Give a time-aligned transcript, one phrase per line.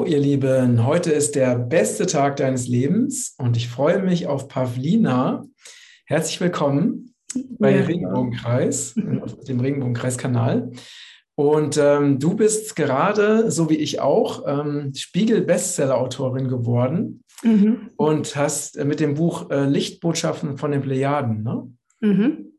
[0.00, 4.48] Hallo ihr Lieben, heute ist der beste Tag deines Lebens und ich freue mich auf
[4.48, 5.44] Pavlina.
[6.06, 7.12] Herzlich willkommen
[7.58, 7.84] bei ja.
[7.84, 10.70] Regenbogenkreis, dem Regenbogenkreis-Kanal.
[11.34, 17.90] Und ähm, du bist gerade, so wie ich auch, ähm, Spiegel-Bestseller-Autorin geworden mhm.
[17.98, 21.42] und hast äh, mit dem Buch äh, Lichtbotschaften von den Plejaden.
[21.42, 21.70] Ne?
[22.00, 22.52] Mhm.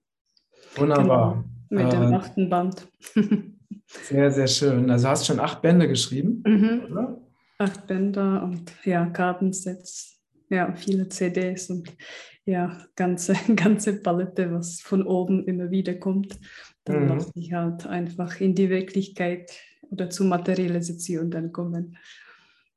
[0.76, 1.44] Wunderbar.
[1.70, 1.84] Genau.
[1.84, 2.88] Mit dem äh, achten Band.
[4.04, 4.90] Sehr, sehr schön.
[4.90, 6.82] Also hast schon acht Bände geschrieben, mhm.
[6.90, 7.18] oder?
[7.62, 10.20] Acht Bänder und ja, Kartensets,
[10.50, 11.96] ja, viele CDs und
[12.44, 16.40] ja, ganze, ganze Palette, was von oben immer wieder kommt.
[16.86, 17.10] Dann mhm.
[17.10, 19.52] lasse ich halt einfach in die Wirklichkeit
[19.92, 21.98] oder zur Materialisation dann kommen.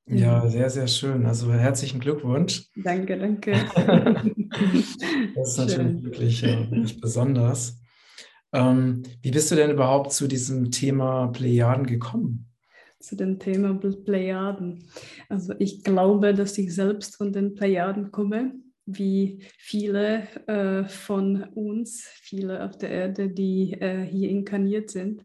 [0.06, 1.24] Ja, sehr, sehr schön.
[1.24, 2.68] Also herzlichen Glückwunsch.
[2.76, 3.52] Danke, danke.
[5.34, 7.80] das ist natürlich wirklich, äh, wirklich besonders.
[8.52, 12.53] Ähm, wie bist du denn überhaupt zu diesem Thema Plejaden gekommen?
[13.04, 14.82] Zu dem Thema Plejaden.
[15.28, 18.54] Also ich glaube, dass ich selbst von den Plejaden komme,
[18.86, 25.22] wie viele äh, von uns, viele auf der Erde, die äh, hier inkarniert sind.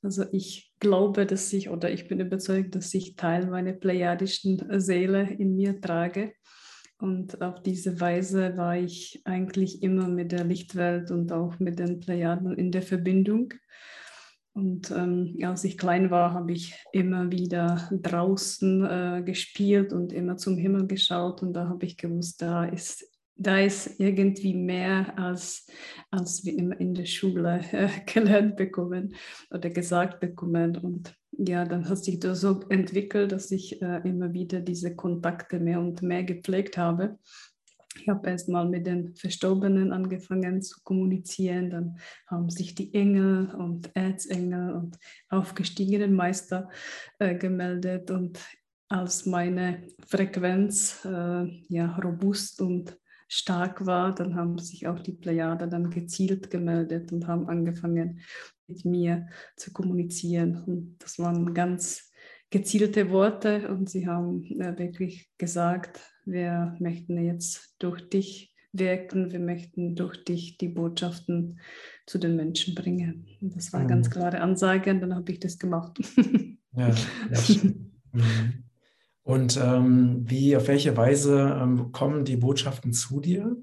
[0.00, 5.28] Also ich glaube, dass ich oder ich bin überzeugt, dass ich Teil meiner plejadischen Seele
[5.28, 6.34] in mir trage.
[6.98, 11.98] Und auf diese Weise war ich eigentlich immer mit der Lichtwelt und auch mit den
[11.98, 13.54] Plejaden in der Verbindung.
[14.58, 20.36] Und ähm, als ich klein war, habe ich immer wieder draußen äh, gespielt und immer
[20.36, 21.42] zum Himmel geschaut.
[21.44, 25.68] Und da habe ich gewusst, da ist, da ist irgendwie mehr, als,
[26.10, 29.14] als wir immer in der Schule äh, gelernt bekommen
[29.52, 30.76] oder gesagt bekommen.
[30.76, 35.60] Und ja, dann hat sich das so entwickelt, dass ich äh, immer wieder diese Kontakte
[35.60, 37.16] mehr und mehr gepflegt habe.
[37.98, 43.54] Ich habe erst mal mit den Verstorbenen angefangen zu kommunizieren, dann haben sich die Engel
[43.54, 44.98] und Erzengel und
[45.28, 46.68] aufgestiegenen Meister
[47.18, 48.10] äh, gemeldet.
[48.10, 48.38] Und
[48.88, 52.98] als meine Frequenz äh, ja, robust und
[53.28, 58.20] stark war, dann haben sich auch die Plejade dann gezielt gemeldet und haben angefangen,
[58.66, 59.26] mit mir
[59.56, 60.62] zu kommunizieren.
[60.64, 62.10] Und das waren ganz
[62.50, 63.68] gezielte Worte.
[63.68, 70.24] Und sie haben äh, wirklich gesagt, wir möchten jetzt durch dich wirken, wir möchten durch
[70.24, 71.60] dich die Botschaften
[72.06, 73.26] zu den Menschen bringen.
[73.40, 73.92] Und das war eine mhm.
[73.92, 75.98] ganz klare Ansage und dann habe ich das gemacht.
[76.72, 77.40] ja, ja.
[78.10, 78.64] Mhm.
[79.22, 83.54] Und ähm, wie, auf welche Weise ähm, kommen die Botschaften zu dir?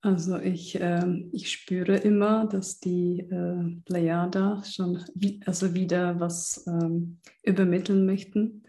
[0.00, 6.66] Also ich, äh, ich spüre immer, dass die äh, Plejada schon wie, also wieder was
[6.66, 8.64] ähm, übermitteln möchten.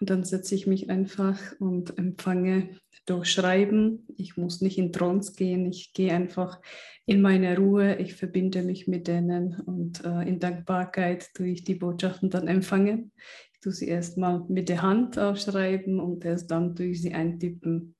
[0.00, 2.70] Und dann setze ich mich einfach und empfange
[3.06, 4.06] durch Schreiben.
[4.16, 6.60] Ich muss nicht in Trance gehen, ich gehe einfach
[7.06, 11.74] in meine Ruhe, ich verbinde mich mit denen und äh, in Dankbarkeit tue ich die
[11.74, 13.12] Botschaften dann empfangen.
[13.54, 17.96] Ich tue sie erstmal mit der Hand aufschreiben und erst dann tue ich sie eintippen.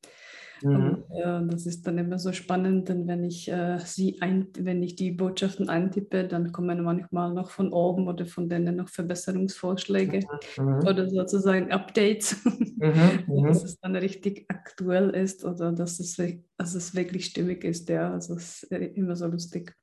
[0.62, 0.74] Mhm.
[0.74, 4.82] Und, äh, das ist dann immer so spannend, denn wenn ich äh, sie ein, wenn
[4.82, 10.26] ich die Botschaften eintippe, dann kommen manchmal noch von oben oder von denen noch Verbesserungsvorschläge
[10.56, 10.86] mhm.
[10.86, 13.24] oder sozusagen Updates, mhm.
[13.26, 13.46] mhm.
[13.46, 16.16] dass es dann richtig aktuell ist oder dass es,
[16.56, 17.88] dass es wirklich stimmig ist.
[17.88, 19.74] Ja, also es ist immer so lustig.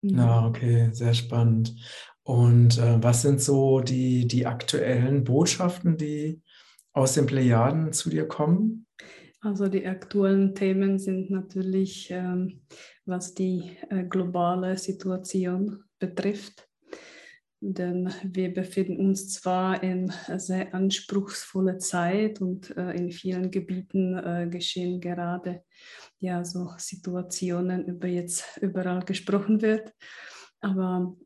[0.00, 1.74] Ja, okay, sehr spannend.
[2.22, 6.42] Und äh, was sind so die, die aktuellen Botschaften, die
[6.92, 8.86] aus den Plejaden zu dir kommen?
[9.40, 12.62] Also die aktuellen Themen sind natürlich, ähm,
[13.04, 16.68] was die äh, globale Situation betrifft.
[17.60, 24.48] Denn wir befinden uns zwar in sehr anspruchsvoller Zeit und äh, in vielen Gebieten äh,
[24.48, 25.64] geschehen gerade
[26.20, 29.92] ja so Situationen, über jetzt überall gesprochen wird.
[30.60, 31.16] Aber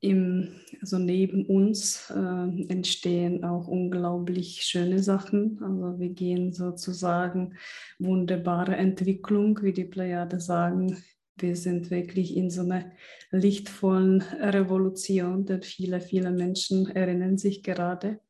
[0.00, 0.48] im,
[0.80, 5.58] also neben uns äh, entstehen auch unglaublich schöne Sachen.
[5.62, 7.54] Also wir gehen sozusagen
[7.98, 10.96] wunderbare Entwicklung, wie die Plejade sagen.
[11.36, 12.90] Wir sind wirklich in so einer
[13.30, 18.20] lichtvollen Revolution, denn viele, viele Menschen erinnern sich gerade.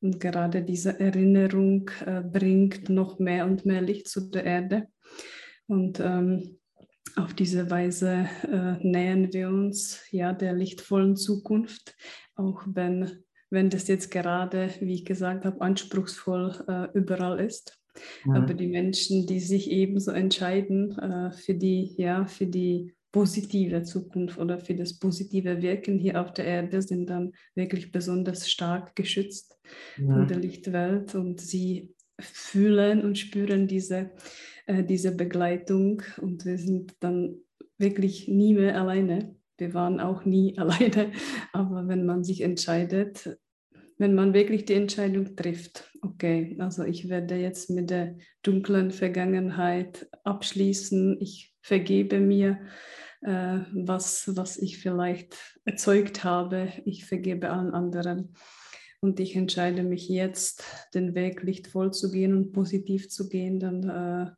[0.00, 4.88] Und gerade diese Erinnerung äh, bringt noch mehr und mehr Licht zu der Erde.
[5.66, 6.58] Und ähm,
[7.16, 11.96] auf diese Weise äh, nähern wir uns ja der lichtvollen Zukunft,
[12.34, 17.78] auch wenn, wenn das jetzt gerade, wie ich gesagt habe, anspruchsvoll äh, überall ist.
[18.24, 18.32] Mhm.
[18.32, 24.38] Aber die Menschen, die sich ebenso entscheiden äh, für, die, ja, für die positive Zukunft
[24.38, 29.58] oder für das positive Wirken hier auf der Erde, sind dann wirklich besonders stark geschützt
[29.96, 30.10] mhm.
[30.10, 34.10] von der Lichtwelt und sie fühlen und spüren diese
[34.68, 36.02] äh, diese Begleitung.
[36.20, 37.38] Und wir sind dann
[37.78, 39.34] wirklich nie mehr alleine.
[39.56, 41.10] Wir waren auch nie alleine,
[41.52, 43.38] aber wenn man sich entscheidet,
[43.96, 50.08] wenn man wirklich die Entscheidung trifft, okay, also ich werde jetzt mit der dunklen Vergangenheit
[50.22, 52.60] abschließen, ich vergebe mir,
[53.22, 58.34] äh, was, was ich vielleicht erzeugt habe, ich vergebe allen anderen
[59.00, 60.64] und ich entscheide mich jetzt,
[60.94, 64.30] den Weg lichtvoll zu gehen und positiv zu gehen, dann äh,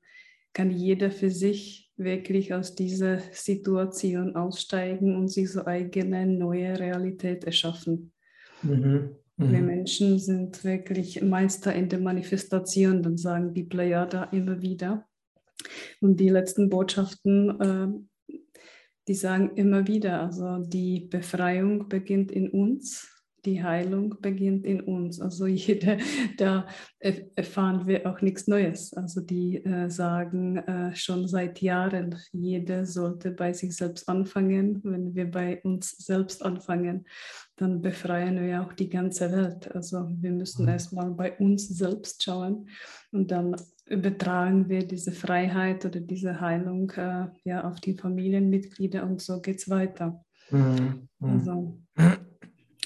[0.53, 7.45] kann jeder für sich wirklich aus dieser Situation aussteigen und sich so eigene neue Realität
[7.45, 8.13] erschaffen.
[8.63, 9.17] Mhm.
[9.37, 9.53] Mhm.
[9.53, 15.07] Wir Menschen sind wirklich Meister in der Manifestation, dann sagen die Plejada immer wieder.
[16.01, 18.35] Und die letzten Botschaften, äh,
[19.09, 25.21] die sagen immer wieder, also die Befreiung beginnt in uns die Heilung beginnt in uns.
[25.21, 25.99] Also jeder,
[26.37, 26.67] da
[26.99, 28.93] erfahren wir auch nichts Neues.
[28.95, 34.81] Also die äh, sagen äh, schon seit Jahren, jeder sollte bei sich selbst anfangen.
[34.83, 37.07] Wenn wir bei uns selbst anfangen,
[37.57, 39.75] dann befreien wir auch die ganze Welt.
[39.75, 40.71] Also wir müssen mhm.
[40.71, 42.69] erstmal bei uns selbst schauen
[43.13, 43.55] und dann
[43.87, 49.59] übertragen wir diese Freiheit oder diese Heilung äh, ja, auf die Familienmitglieder und so geht
[49.59, 50.25] es weiter.
[50.51, 51.09] Mhm.
[51.19, 51.29] mhm.
[51.29, 51.81] Also,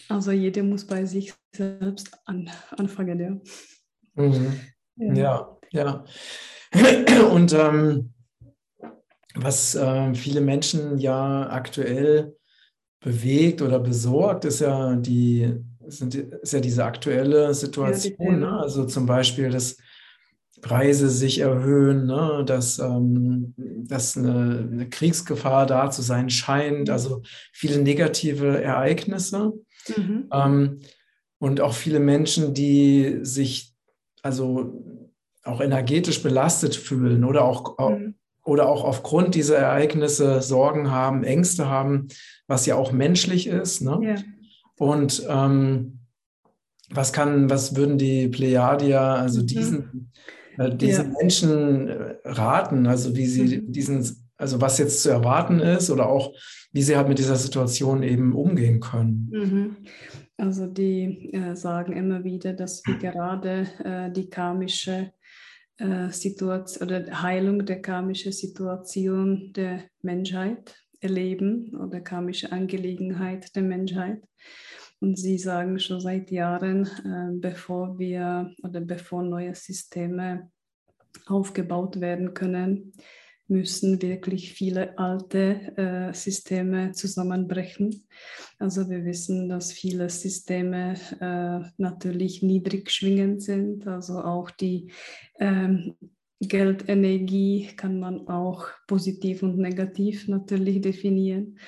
[0.09, 4.23] also jeder muss bei sich selbst an, anfangen, ja.
[4.23, 4.61] Mhm.
[4.97, 6.05] Ja, ja.
[6.73, 7.25] ja.
[7.31, 8.13] Und ähm,
[9.35, 12.37] was äh, viele Menschen ja aktuell
[13.01, 18.17] bewegt oder besorgt, ist ja die sind, ist ja diese aktuelle Situation.
[18.19, 18.61] Ja, ne?
[18.61, 19.77] Also zum Beispiel, dass
[20.63, 22.43] Preise sich erhöhen, ne?
[22.47, 27.23] dass, ähm, dass eine, eine, Kriegsgefahr da zu sein scheint, also
[27.53, 29.53] viele negative Ereignisse.
[29.97, 30.29] Mhm.
[30.33, 30.81] Ähm,
[31.39, 33.75] und auch viele Menschen, die sich
[34.23, 34.83] also
[35.43, 38.15] auch energetisch belastet fühlen oder auch, mhm.
[38.45, 42.09] oder auch aufgrund dieser Ereignisse Sorgen haben, Ängste haben,
[42.47, 43.83] was ja auch menschlich ist.
[43.83, 43.99] Ne?
[44.03, 44.15] Ja.
[44.77, 46.01] Und ähm,
[46.91, 49.47] was kann, was würden die Plejadier, also mhm.
[49.47, 50.13] diesen,
[50.59, 51.19] äh, diesen ja.
[51.19, 53.73] Menschen äh, raten, also wie sie mhm.
[53.73, 56.35] diesen, also was jetzt zu erwarten ist oder auch
[56.73, 59.29] wie sie halt mit dieser Situation eben umgehen können.
[59.33, 59.77] Mhm.
[60.37, 65.13] Also die äh, sagen immer wieder, dass wir gerade äh, die karmische
[65.79, 74.23] äh, Situation oder Heilung der karmischen Situation der Menschheit erleben oder karmische Angelegenheit der Menschheit.
[75.01, 80.51] Und sie sagen schon seit Jahren, äh, bevor wir oder bevor neue Systeme
[81.27, 82.93] aufgebaut werden können,
[83.49, 88.07] müssen wirklich viele alte äh, Systeme zusammenbrechen.
[88.59, 93.87] Also wir wissen, dass viele Systeme äh, natürlich niedrig schwingend sind.
[93.87, 94.91] Also auch die
[95.39, 95.95] ähm,
[96.41, 101.59] Geldenergie kann man auch positiv und negativ natürlich definieren.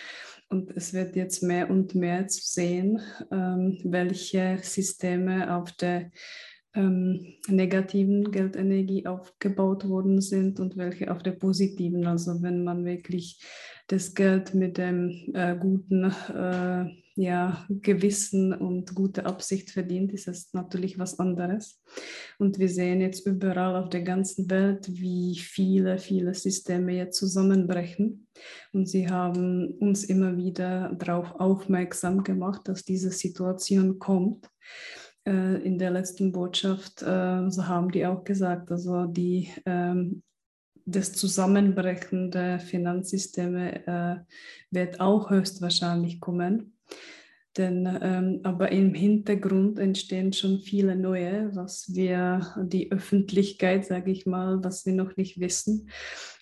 [0.48, 3.00] Und es wird jetzt mehr und mehr zu sehen,
[3.32, 6.12] ähm, welche Systeme auf der
[6.76, 12.06] ähm, negativen Geldenergie aufgebaut worden sind und welche auf der positiven.
[12.06, 13.40] Also wenn man wirklich
[13.88, 16.86] das Geld mit dem äh, guten äh,
[17.18, 21.80] ja, Gewissen und gute Absicht verdient, ist es natürlich was anderes.
[22.38, 28.26] Und wir sehen jetzt überall auf der ganzen Welt, wie viele, viele Systeme jetzt zusammenbrechen.
[28.72, 34.46] Und sie haben uns immer wieder darauf aufmerksam gemacht, dass diese Situation kommt.
[35.26, 40.22] Äh, in der letzten Botschaft, äh, so haben die auch gesagt, also die, ähm,
[40.84, 44.16] das Zusammenbrechen der Finanzsysteme äh,
[44.70, 46.78] wird auch höchstwahrscheinlich kommen.
[47.56, 54.26] Denn, ähm, aber im Hintergrund entstehen schon viele neue, was wir, die Öffentlichkeit, sage ich
[54.26, 55.88] mal, was wir noch nicht wissen.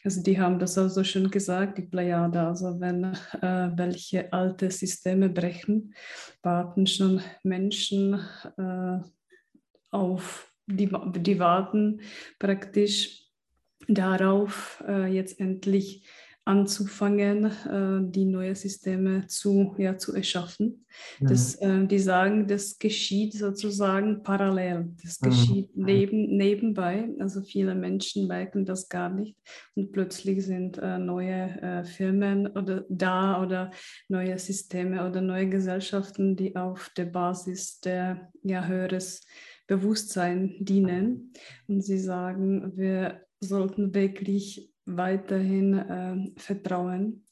[0.03, 2.49] Also die haben das auch so schön gesagt, die Plejada.
[2.49, 5.95] Also wenn äh, welche alte Systeme brechen,
[6.43, 8.21] warten schon Menschen
[8.59, 8.99] äh,
[9.91, 12.01] auf, die, die warten
[12.39, 13.25] praktisch
[13.87, 16.07] darauf, äh, jetzt endlich
[16.47, 20.85] anzufangen, äh, die neuen Systeme zu, ja, zu erschaffen.
[21.19, 21.27] Mhm.
[21.27, 25.27] Das, äh, die sagen, das geschieht sozusagen parallel, das mhm.
[25.27, 27.09] geschieht neben, nebenbei.
[27.19, 29.37] Also viele Menschen merken das gar nicht
[29.75, 33.71] und plötzlich sind äh, neue Firmen oder da oder
[34.09, 39.23] neue Systeme oder neue Gesellschaften, die auf der Basis der ja, höheres
[39.67, 41.33] Bewusstsein dienen.
[41.67, 47.25] Und sie sagen, wir sollten wirklich weiterhin äh, vertrauen.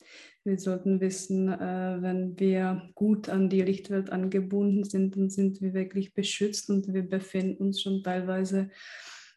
[0.45, 5.73] Wir sollten wissen, äh, wenn wir gut an die Lichtwelt angebunden sind, dann sind wir
[5.73, 8.71] wirklich beschützt und wir befinden uns schon teilweise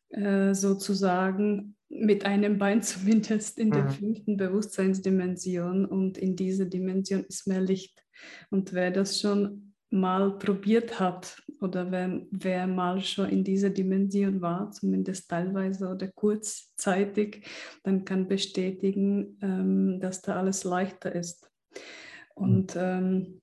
[0.09, 3.89] äh, sozusagen mit einem Bein zumindest in der mhm.
[3.89, 8.03] fünften Bewusstseinsdimension und in dieser Dimension ist mehr Licht.
[8.49, 14.41] Und wer das schon mal probiert hat oder wer, wer mal schon in dieser Dimension
[14.41, 17.45] war, zumindest teilweise oder kurzzeitig,
[17.83, 21.49] dann kann bestätigen, ähm, dass da alles leichter ist.
[22.35, 23.41] Und ähm,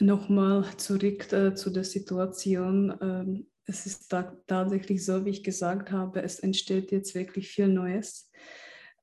[0.00, 2.94] nochmal zurück äh, zu der Situation.
[3.00, 7.68] Ähm, es ist da, tatsächlich so, wie ich gesagt habe, es entsteht jetzt wirklich viel
[7.68, 8.30] Neues.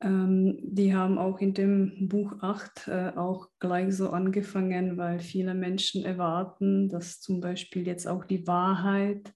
[0.01, 5.53] Ähm, die haben auch in dem Buch 8 äh, auch gleich so angefangen, weil viele
[5.53, 9.31] Menschen erwarten, dass zum Beispiel jetzt auch die Wahrheit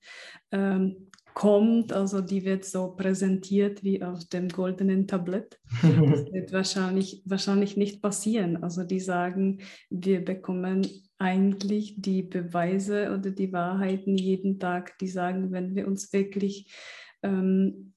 [0.51, 5.60] ähm, kommt, also die wird so präsentiert wie auf dem goldenen Tablett.
[5.81, 5.91] Das
[6.31, 8.63] wird wahrscheinlich, wahrscheinlich nicht passieren.
[8.63, 15.51] Also die sagen, wir bekommen eigentlich die Beweise oder die Wahrheiten jeden Tag, die sagen,
[15.51, 16.74] wenn wir uns wirklich
[17.22, 17.93] ähm,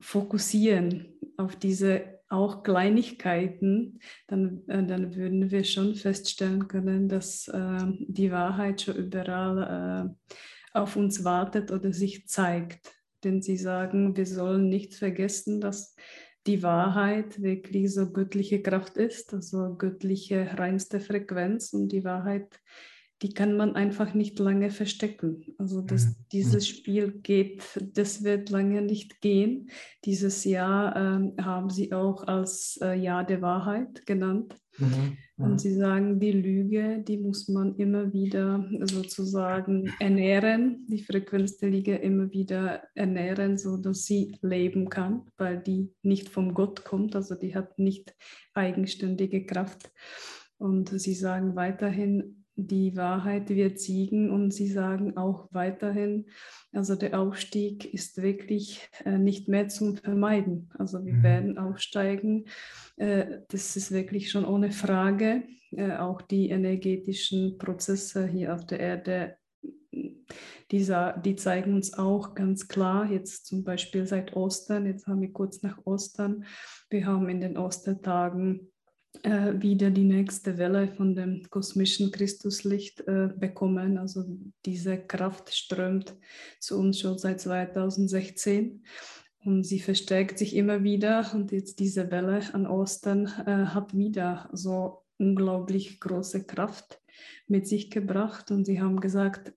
[0.00, 7.86] fokussieren auf diese auch Kleinigkeiten, dann, äh, dann würden wir schon feststellen können, dass äh,
[7.98, 12.92] die Wahrheit schon überall äh, auf uns wartet oder sich zeigt.
[13.24, 15.96] Denn sie sagen, wir sollen nicht vergessen, dass
[16.46, 22.60] die Wahrheit wirklich so göttliche Kraft ist, also göttliche reinste Frequenz und die Wahrheit
[23.22, 25.44] die kann man einfach nicht lange verstecken.
[25.58, 26.14] Also das, mhm.
[26.32, 27.62] dieses Spiel geht,
[27.94, 29.70] das wird lange nicht gehen.
[30.04, 34.56] Dieses Jahr ähm, haben sie auch als äh, Jahr der Wahrheit genannt.
[34.78, 35.18] Mhm.
[35.36, 41.70] Und sie sagen, die Lüge, die muss man immer wieder sozusagen ernähren, die Frequenz der
[41.70, 47.34] Lüge immer wieder ernähren, sodass sie leben kann, weil die nicht vom Gott kommt, also
[47.34, 48.14] die hat nicht
[48.54, 49.90] eigenständige Kraft.
[50.58, 56.26] Und sie sagen weiterhin, die Wahrheit wird siegen und sie sagen auch weiterhin,
[56.72, 60.70] also der Aufstieg ist wirklich äh, nicht mehr zum Vermeiden.
[60.78, 61.22] Also wir mhm.
[61.22, 62.46] werden aufsteigen.
[62.96, 65.42] Äh, das ist wirklich schon ohne Frage.
[65.72, 69.36] Äh, auch die energetischen Prozesse hier auf der Erde,
[69.92, 70.86] die,
[71.24, 75.62] die zeigen uns auch ganz klar, jetzt zum Beispiel seit Ostern, jetzt haben wir kurz
[75.62, 76.44] nach Ostern,
[76.90, 78.70] wir haben in den Ostertagen
[79.22, 83.98] äh, wieder die nächste Welle von dem kosmischen Christuslicht äh, bekommen.
[83.98, 84.24] Also
[84.64, 86.14] diese Kraft strömt
[86.58, 88.84] zu uns schon seit 2016
[89.44, 91.30] und sie verstärkt sich immer wieder.
[91.34, 97.00] Und jetzt diese Welle an Ostern äh, hat wieder so unglaublich große Kraft
[97.46, 98.50] mit sich gebracht.
[98.50, 99.52] Und sie haben gesagt,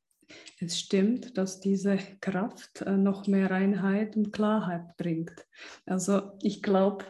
[0.60, 5.46] es stimmt, dass diese Kraft äh, noch mehr Reinheit und Klarheit bringt.
[5.86, 7.06] Also ich glaube,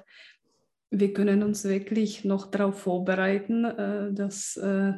[0.94, 4.94] wir können uns wirklich noch darauf vorbereiten, äh, dass, äh,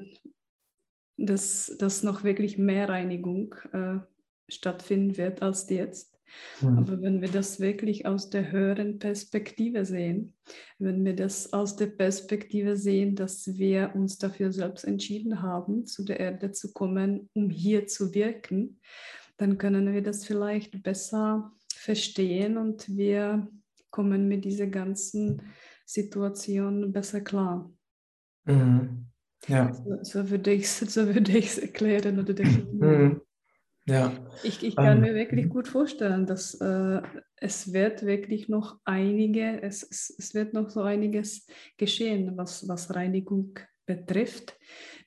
[1.18, 4.00] dass, dass noch wirklich mehr Reinigung äh,
[4.50, 6.20] stattfinden wird als jetzt.
[6.60, 6.78] Mhm.
[6.80, 10.34] Aber wenn wir das wirklich aus der höheren Perspektive sehen,
[10.80, 16.04] wenn wir das aus der Perspektive sehen, dass wir uns dafür selbst entschieden haben, zu
[16.04, 18.82] der Erde zu kommen, um hier zu wirken,
[19.38, 23.48] dann können wir das vielleicht besser verstehen und wir
[23.92, 25.42] kommen mit dieser ganzen
[25.86, 27.72] Situation besser klar.
[28.46, 29.08] Mhm.
[29.48, 29.74] Ja.
[29.74, 33.04] So, so, würde ich es so erklären oder definieren.
[33.04, 33.22] Mhm.
[33.88, 34.12] Ja.
[34.44, 37.02] Ich, ich kann um, mir wirklich gut vorstellen, dass äh,
[37.36, 41.46] es wird wirklich noch einige, es, es, es wird noch so einiges
[41.78, 44.58] geschehen, was, was Reinigung betrifft.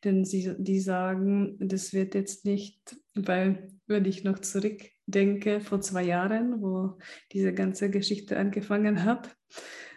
[0.04, 6.04] Denn sie die sagen, das wird jetzt nicht, weil wenn ich noch zurückdenke vor zwei
[6.04, 6.99] Jahren, wo
[7.32, 9.37] diese ganze Geschichte angefangen hat,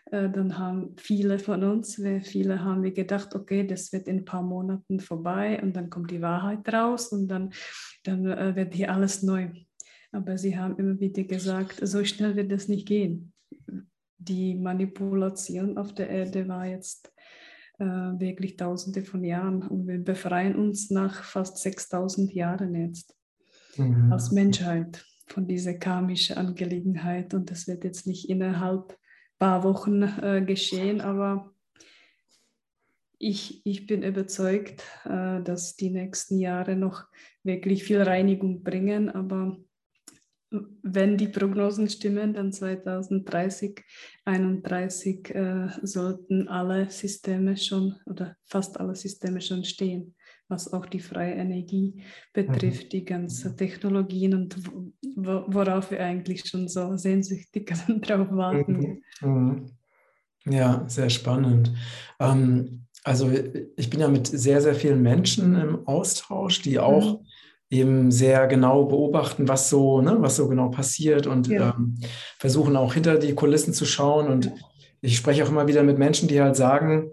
[0.06, 4.26] äh, dann haben viele von uns, viele haben wir gedacht, okay, das wird in ein
[4.26, 7.54] paar Monaten vorbei und dann kommt die Wahrheit raus und dann,
[8.04, 9.50] dann äh, wird hier alles neu.
[10.12, 13.34] Aber sie haben immer wieder gesagt, so schnell wird das nicht gehen.
[14.18, 17.14] Die Manipulation auf der Erde war jetzt
[17.80, 23.16] äh, wirklich tausende von Jahren und wir befreien uns nach fast 6000 Jahren jetzt
[23.78, 24.12] mhm.
[24.12, 28.98] als Menschheit von dieser karmischen Angelegenheit und das wird jetzt nicht innerhalb
[29.42, 31.52] paar Wochen äh, geschehen, aber
[33.18, 37.06] ich, ich bin überzeugt, äh, dass die nächsten Jahre noch
[37.42, 39.58] wirklich viel Reinigung bringen, aber
[40.84, 43.84] wenn die Prognosen stimmen, dann 2030,
[44.26, 50.14] 2031 äh, sollten alle Systeme schon oder fast alle Systeme schon stehen
[50.52, 52.04] was auch die freie Energie
[52.34, 52.90] betrifft, mhm.
[52.90, 54.58] die ganzen Technologien und
[55.16, 59.02] worauf wir eigentlich schon so sehnsüchtig drauf warten.
[59.22, 59.30] Mhm.
[59.30, 59.66] mhm.
[60.46, 61.72] Ja, sehr spannend.
[62.20, 63.32] Ähm, also
[63.78, 67.22] ich bin ja mit sehr, sehr vielen Menschen im Austausch, die auch
[67.70, 71.76] eben sehr genau beobachten, was so, ne, was so genau passiert und ja.
[71.78, 71.98] ähm,
[72.38, 74.28] versuchen auch hinter die Kulissen zu schauen.
[74.28, 74.52] Und
[75.02, 77.12] ich spreche auch immer wieder mit Menschen, die halt sagen,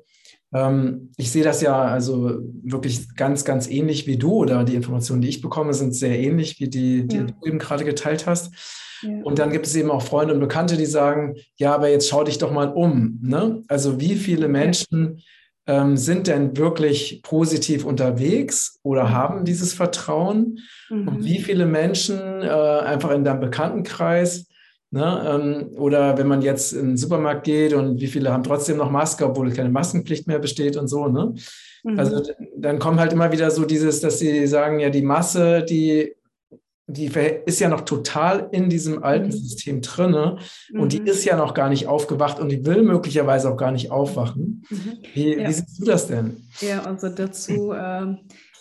[0.51, 5.29] ich sehe das ja also wirklich ganz, ganz ähnlich wie du oder die Informationen, die
[5.29, 7.25] ich bekomme, sind sehr ähnlich wie die, die ja.
[7.25, 8.55] du eben gerade geteilt hast.
[9.03, 9.11] Ja.
[9.25, 12.25] Und dann gibt es eben auch Freunde und Bekannte, die sagen, ja, aber jetzt schau
[12.25, 13.19] dich doch mal um.
[13.23, 13.63] Ne?
[13.69, 15.21] Also wie viele Menschen
[15.67, 19.11] ähm, sind denn wirklich positiv unterwegs oder mhm.
[19.11, 20.61] haben dieses Vertrauen?
[20.89, 21.09] Mhm.
[21.09, 24.47] Und wie viele Menschen äh, einfach in deinem Bekanntenkreis
[24.91, 25.23] Ne?
[25.29, 28.91] Ähm, oder wenn man jetzt in den Supermarkt geht und wie viele haben trotzdem noch
[28.91, 31.09] Maske, obwohl keine Maskenpflicht mehr besteht und so.
[31.09, 31.35] Ne?
[31.85, 31.99] Mhm.
[31.99, 32.23] Also
[32.57, 36.15] dann kommt halt immer wieder so dieses, dass sie sagen, ja, die Masse, die,
[36.87, 37.11] die
[37.45, 39.33] ist ja noch total in diesem alten mhm.
[39.33, 40.39] System drinne
[40.73, 40.81] mhm.
[40.81, 41.07] und die mhm.
[41.09, 44.65] ist ja noch gar nicht aufgewacht und die will möglicherweise auch gar nicht aufwachen.
[44.71, 44.93] Mhm.
[45.13, 45.49] Wie, ja.
[45.49, 46.49] wie siehst du das denn?
[46.61, 47.73] Ja, also dazu.
[47.73, 48.17] Äh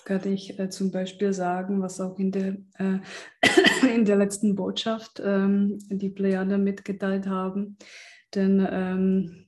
[0.08, 3.00] kann ich äh, zum Beispiel sagen, was auch in der, äh,
[3.94, 7.78] in der letzten Botschaft ähm, die Plejader mitgeteilt haben.
[8.34, 9.46] Denn ähm,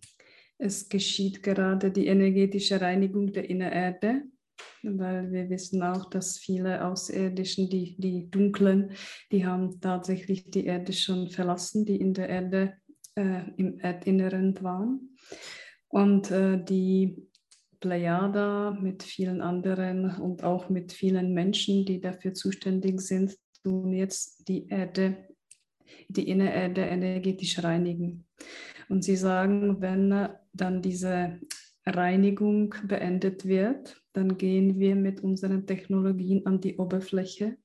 [0.57, 4.23] es geschieht gerade die energetische Reinigung der Innererde,
[4.83, 8.91] weil wir wissen auch, dass viele Außerirdischen, die, die Dunklen,
[9.31, 12.73] die haben tatsächlich die Erde schon verlassen, die in der Erde
[13.15, 15.15] äh, im Erdinneren waren.
[15.87, 17.28] Und äh, die
[17.79, 24.47] Plejada mit vielen anderen und auch mit vielen Menschen, die dafür zuständig sind, tun jetzt
[24.47, 25.27] die Erde,
[26.07, 28.25] die Innererde energetisch reinigen.
[28.89, 31.39] Und sie sagen, wenn dann diese
[31.85, 37.57] Reinigung beendet wird, dann gehen wir mit unseren Technologien an die Oberfläche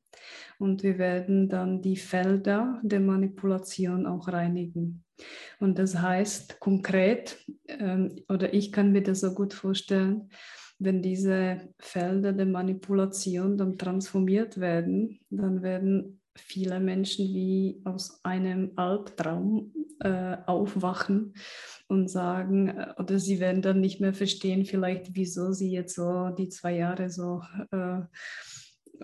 [0.58, 5.04] und wir werden dann die Felder der Manipulation auch reinigen.
[5.60, 10.30] Und das heißt konkret, ähm, oder ich kann mir das so gut vorstellen,
[10.78, 18.72] wenn diese Felder der Manipulation dann transformiert werden, dann werden viele Menschen wie aus einem
[18.76, 21.34] Albtraum äh, aufwachen
[21.88, 26.30] und sagen, äh, oder sie werden dann nicht mehr verstehen, vielleicht, wieso sie jetzt so
[26.30, 28.00] die zwei Jahre so äh,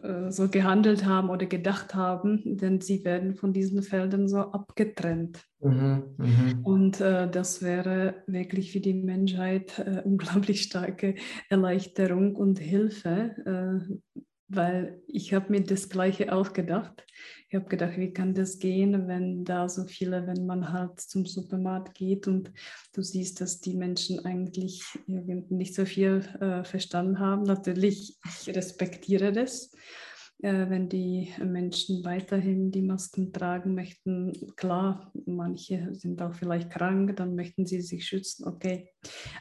[0.02, 5.44] äh, so gehandelt haben oder gedacht haben, denn sie werden von diesen Feldern so abgetrennt.
[5.60, 6.60] Mhm, mh.
[6.62, 11.14] Und äh, das wäre wirklich für die Menschheit äh, unglaublich starke
[11.48, 14.20] Erleichterung und Hilfe, äh,
[14.50, 17.06] weil ich habe mir das Gleiche auch gedacht.
[17.48, 21.24] Ich habe gedacht, wie kann das gehen, wenn da so viele, wenn man halt zum
[21.24, 22.52] Supermarkt geht und
[22.92, 27.44] du siehst, dass die Menschen eigentlich nicht so viel äh, verstanden haben.
[27.44, 29.72] Natürlich, ich respektiere das
[30.42, 34.32] wenn die Menschen weiterhin die Masken tragen möchten.
[34.56, 38.90] Klar, manche sind auch vielleicht krank, dann möchten sie sich schützen, okay.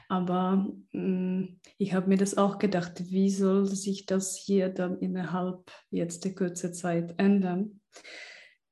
[0.07, 4.99] Aber mh, mm, ich habe mir das auch gedacht, wie soll sich das hier dann
[4.99, 7.79] innerhalb jetzt der kurzen Zeit ändern?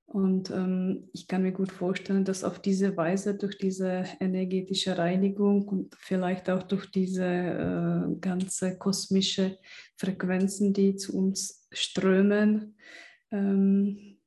[0.08, 5.68] Und ähm, ich kann mir gut vorstellen, dass auf diese Weise, durch diese energetische Reinigung
[5.68, 9.60] und vielleicht auch durch diese äh, ganze kosmische
[9.98, 12.78] Frequenzen, die zu uns strömen,
[13.32, 14.18] ähm,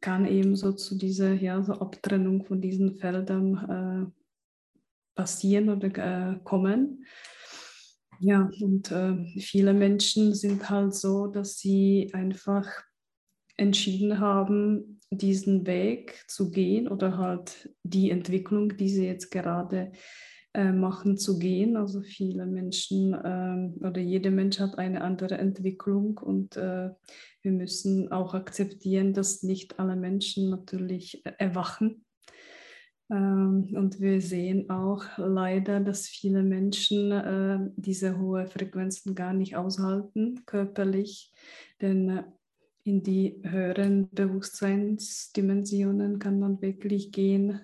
[0.00, 4.22] kann eben so zu dieser ja, so Abtrennung von diesen Feldern äh,
[5.14, 5.88] passieren oder
[6.32, 7.04] äh, kommen.
[8.18, 12.66] Ja, und äh, viele Menschen sind halt so, dass sie einfach
[13.56, 19.92] entschieden haben, diesen Weg zu gehen oder halt die Entwicklung, die sie jetzt gerade
[20.54, 21.76] äh, machen, zu gehen.
[21.76, 26.90] Also viele Menschen äh, oder jeder Mensch hat eine andere Entwicklung und äh,
[27.42, 32.04] wir müssen auch akzeptieren, dass nicht alle Menschen natürlich erwachen.
[33.10, 39.56] Ähm, und wir sehen auch leider, dass viele Menschen äh, diese hohen Frequenzen gar nicht
[39.56, 41.32] aushalten, körperlich.
[41.80, 42.24] Denn äh,
[42.84, 47.60] in die höheren Bewusstseinsdimensionen kann man wirklich gehen,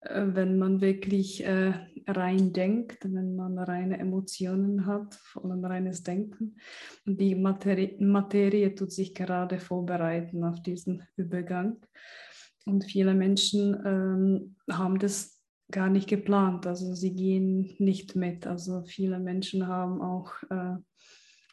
[0.00, 1.74] äh, wenn man wirklich äh,
[2.06, 6.56] rein denkt, wenn man reine Emotionen hat, vor allem reines Denken.
[7.06, 11.78] Und die Materie, Materie tut sich gerade vorbereiten auf diesen Übergang.
[12.66, 18.46] Und viele Menschen ähm, haben das gar nicht geplant, also sie gehen nicht mit.
[18.46, 20.76] Also viele Menschen haben auch äh,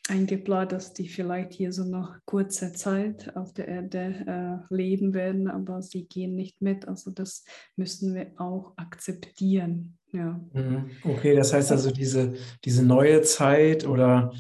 [0.10, 5.48] eingeplant, dass die vielleicht hier so noch kurze Zeit auf der Erde äh, leben werden,
[5.48, 6.88] aber sie gehen nicht mit.
[6.88, 7.44] Also das
[7.76, 9.98] müssen wir auch akzeptieren.
[10.12, 10.40] Ja.
[10.54, 10.90] Mhm.
[11.04, 14.32] Okay, das heißt also diese, diese neue Zeit oder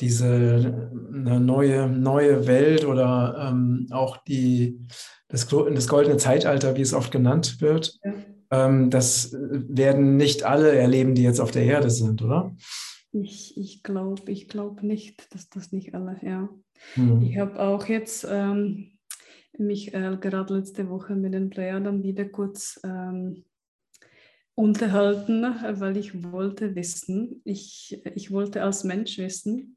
[0.00, 4.80] diese eine neue, neue Welt oder ähm, auch die,
[5.28, 8.12] das, das goldene Zeitalter, wie es oft genannt wird, ja.
[8.50, 12.54] ähm, das werden nicht alle erleben, die jetzt auf der Erde sind, oder?
[13.14, 16.48] Ich, ich glaube ich glaub nicht, dass das nicht alle, ja.
[16.96, 17.22] Mhm.
[17.22, 18.98] Ich habe auch jetzt ähm,
[19.56, 23.44] mich äh, gerade letzte Woche mit den Playern wieder kurz ähm,
[24.56, 25.42] unterhalten,
[25.80, 29.76] weil ich wollte wissen, ich, ich wollte als Mensch wissen,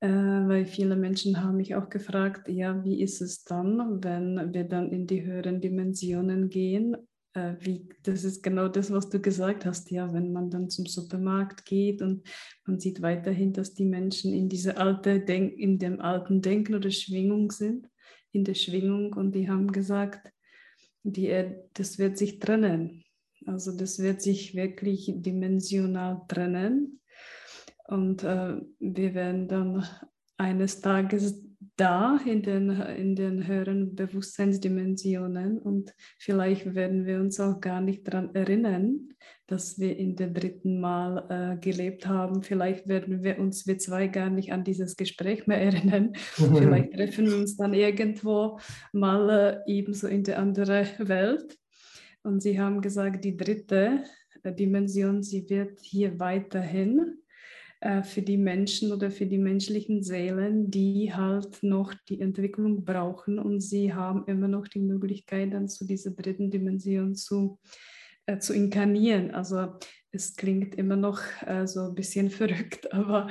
[0.00, 4.64] äh, weil viele Menschen haben mich auch gefragt, ja, wie ist es dann, wenn wir
[4.64, 6.96] dann in die höheren Dimensionen gehen?
[7.34, 10.86] Äh, wie, das ist genau das, was du gesagt hast, ja, wenn man dann zum
[10.86, 12.26] Supermarkt geht und
[12.66, 16.90] man sieht weiterhin, dass die Menschen in diese alte Denk in dem alten Denken oder
[16.90, 17.88] Schwingung sind,
[18.32, 20.32] in der Schwingung und die haben gesagt,
[21.02, 21.32] die,
[21.72, 23.04] das wird sich trennen.
[23.46, 27.00] Also das wird sich wirklich dimensional trennen.
[27.86, 29.84] Und äh, wir werden dann
[30.36, 31.42] eines Tages
[31.80, 38.06] da in den, in den höheren Bewusstseinsdimensionen und vielleicht werden wir uns auch gar nicht
[38.06, 39.08] daran erinnern,
[39.46, 42.42] dass wir in der dritten Mal äh, gelebt haben.
[42.42, 46.12] Vielleicht werden wir uns, wir zwei, gar nicht an dieses Gespräch mehr erinnern.
[46.34, 48.58] vielleicht treffen wir uns dann irgendwo
[48.92, 49.30] mal
[49.66, 51.58] äh, ebenso in der anderen Welt.
[52.22, 54.04] Und sie haben gesagt, die dritte
[54.42, 57.19] äh, Dimension, sie wird hier weiterhin
[57.80, 63.38] äh, für die Menschen oder für die menschlichen Seelen, die halt noch die Entwicklung brauchen
[63.38, 67.58] und sie haben immer noch die Möglichkeit, dann zu dieser dritten Dimension zu,
[68.26, 69.30] äh, zu inkarnieren.
[69.30, 69.78] Also
[70.12, 73.28] es klingt immer noch äh, so ein bisschen verrückt, aber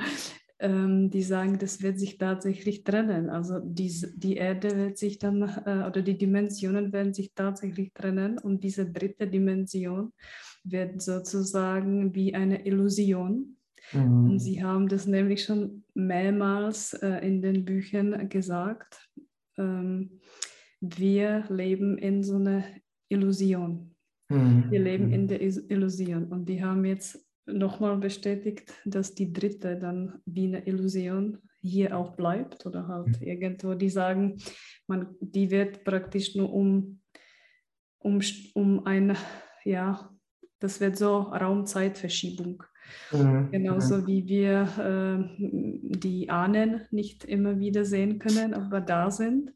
[0.58, 3.30] ähm, die sagen, das wird sich tatsächlich trennen.
[3.30, 8.36] Also die, die Erde wird sich dann, äh, oder die Dimensionen werden sich tatsächlich trennen
[8.38, 10.12] und diese dritte Dimension
[10.64, 13.56] wird sozusagen wie eine Illusion
[13.92, 14.30] Mhm.
[14.30, 19.10] Und sie haben das nämlich schon mehrmals äh, in den Büchern gesagt.
[19.58, 20.20] Ähm,
[20.80, 22.64] wir leben in so einer
[23.08, 23.94] Illusion.
[24.28, 24.70] Mhm.
[24.70, 26.26] Wir leben in der Illusion.
[26.26, 32.16] Und die haben jetzt nochmal bestätigt, dass die dritte dann wie eine Illusion hier auch
[32.16, 33.26] bleibt oder halt mhm.
[33.26, 34.38] irgendwo, die sagen,
[34.86, 37.00] man, die wird praktisch nur um,
[37.98, 38.20] um,
[38.54, 39.16] um eine,
[39.64, 40.10] ja,
[40.58, 42.62] das wird so Raumzeitverschiebung.
[43.12, 43.48] Mhm.
[43.50, 44.06] Genauso mhm.
[44.06, 49.52] wie wir äh, die Ahnen nicht immer wieder sehen können, aber da sind.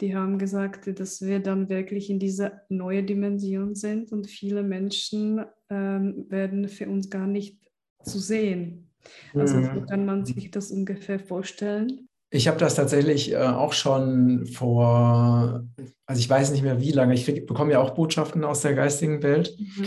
[0.00, 5.44] Die haben gesagt, dass wir dann wirklich in dieser neuen Dimension sind und viele Menschen
[5.70, 7.58] ähm, werden für uns gar nicht
[8.02, 8.90] zu sehen.
[9.34, 9.64] Also mhm.
[9.74, 12.08] so kann man sich das ungefähr vorstellen.
[12.30, 15.64] Ich habe das tatsächlich äh, auch schon vor,
[16.06, 18.74] also ich weiß nicht mehr wie lange, ich krieg, bekomme ja auch Botschaften aus der
[18.74, 19.56] geistigen Welt.
[19.58, 19.86] Mhm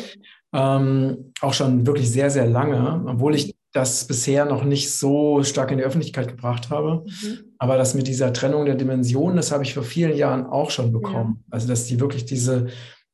[0.54, 5.72] ähm, auch schon wirklich sehr, sehr lange, obwohl ich das bisher noch nicht so stark
[5.72, 7.06] in die Öffentlichkeit gebracht habe.
[7.06, 7.40] Mhm.
[7.60, 10.92] Aber das mit dieser Trennung der Dimensionen, das habe ich vor vielen Jahren auch schon
[10.92, 11.38] bekommen.
[11.42, 11.46] Ja.
[11.52, 12.68] Also, dass die wirklich diese,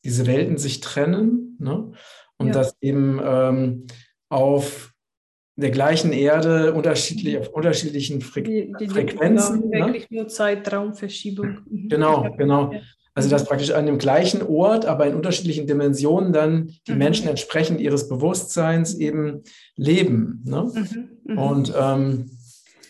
[0.05, 1.91] diese Welten sich trennen ne?
[2.37, 2.53] und ja.
[2.53, 3.87] dass eben ähm,
[4.29, 4.93] auf
[5.57, 9.63] der gleichen Erde unterschiedlich, auf unterschiedlichen Fre die, die, Frequenzen.
[9.63, 10.17] Die, genau, wirklich ne?
[10.17, 11.59] nur Zeitraumverschiebung.
[11.69, 11.89] Mhm.
[11.89, 12.73] Genau, genau.
[13.15, 16.97] Also dass praktisch an dem gleichen Ort, aber in unterschiedlichen Dimensionen dann die mhm.
[16.97, 19.43] Menschen entsprechend ihres Bewusstseins eben
[19.77, 20.43] leben.
[20.45, 20.69] Ne?
[20.73, 21.09] Mhm.
[21.23, 21.37] Mhm.
[21.37, 22.31] Und ähm,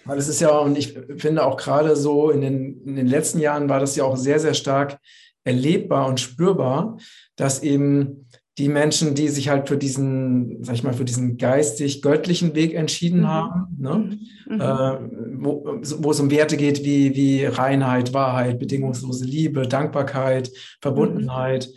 [0.06, 3.40] weil es ist ja, und ich finde auch gerade so in den, in den letzten
[3.40, 5.00] Jahren war das ja auch sehr, sehr stark
[5.44, 6.98] erlebbar und spürbar,
[7.36, 8.25] dass eben
[8.58, 13.22] die Menschen, die sich halt für diesen, sag ich mal, für diesen geistig-göttlichen Weg entschieden
[13.22, 13.28] mhm.
[13.28, 14.18] haben, ne?
[14.48, 14.62] Mhm.
[14.62, 21.68] Äh, wo, wo, es um Werte geht wie, wie Reinheit, Wahrheit, bedingungslose Liebe, Dankbarkeit, Verbundenheit,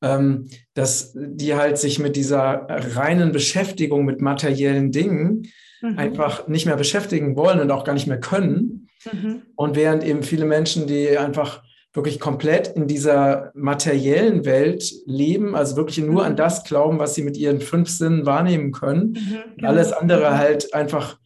[0.00, 0.08] mhm.
[0.08, 5.48] ähm, dass die halt sich mit dieser reinen Beschäftigung mit materiellen Dingen
[5.82, 5.98] mhm.
[5.98, 8.86] einfach nicht mehr beschäftigen wollen und auch gar nicht mehr können.
[9.12, 9.42] Mhm.
[9.54, 11.62] Und während eben viele Menschen, die einfach
[11.94, 16.36] wirklich komplett in dieser materiellen Welt leben, also wirklich nur an mhm.
[16.36, 19.10] das glauben, was sie mit ihren fünf Sinnen wahrnehmen können.
[19.10, 19.68] Mhm, genau.
[19.68, 20.38] Alles andere mhm.
[20.38, 21.18] halt einfach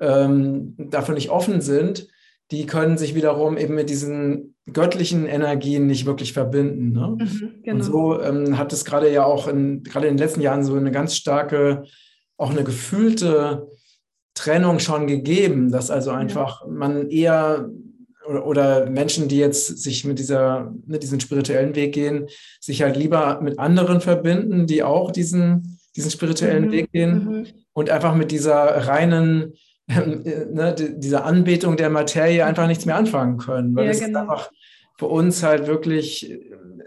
[0.00, 2.08] ähm, dafür nicht offen sind,
[2.50, 6.92] die können sich wiederum eben mit diesen göttlichen Energien nicht wirklich verbinden.
[6.92, 7.16] Ne?
[7.18, 7.76] Mhm, genau.
[7.76, 10.74] Und so ähm, hat es gerade ja auch in, gerade in den letzten Jahren so
[10.74, 11.84] eine ganz starke,
[12.36, 13.68] auch eine gefühlte
[14.34, 16.68] Trennung schon gegeben, dass also einfach ja.
[16.68, 17.68] man eher
[18.28, 22.28] oder, oder, Menschen, die jetzt sich mit dieser, mit diesem spirituellen Weg gehen,
[22.60, 26.72] sich halt lieber mit anderen verbinden, die auch diesen, diesen spirituellen mhm.
[26.72, 27.46] Weg gehen mhm.
[27.72, 28.54] und einfach mit dieser
[28.86, 29.54] reinen,
[29.86, 33.74] äh, ne, dieser Anbetung der Materie einfach nichts mehr anfangen können.
[33.74, 34.10] Weil ja, es genau.
[34.10, 34.50] ist einfach
[34.98, 36.38] für uns halt wirklich,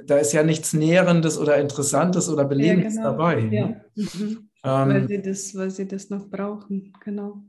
[0.06, 3.12] da ist ja nichts Nährendes oder Interessantes oder Belebendes ja, genau.
[3.12, 3.40] dabei.
[3.40, 3.68] Ja.
[3.96, 4.50] Mhm.
[4.64, 7.44] Ähm, weil, sie das, weil sie das noch brauchen, genau.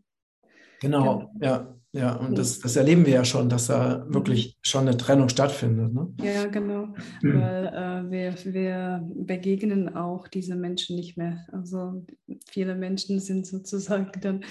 [0.82, 1.74] Genau, ja.
[1.94, 5.92] Ja, und das, das erleben wir ja schon, dass da wirklich schon eine Trennung stattfindet.
[5.92, 6.08] Ne?
[6.22, 6.86] Ja, genau,
[7.20, 7.38] mhm.
[7.38, 11.46] weil äh, wir, wir begegnen auch diese Menschen nicht mehr.
[11.52, 12.06] Also
[12.48, 14.42] viele Menschen sind sozusagen dann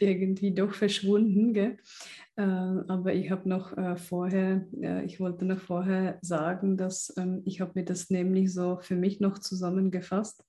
[0.00, 1.52] irgendwie doch verschwunden.
[1.52, 1.76] Gell?
[2.34, 4.66] Äh, aber ich habe noch äh, vorher,
[5.04, 9.20] ich wollte noch vorher sagen, dass ähm, ich habe mir das nämlich so für mich
[9.20, 10.42] noch zusammengefasst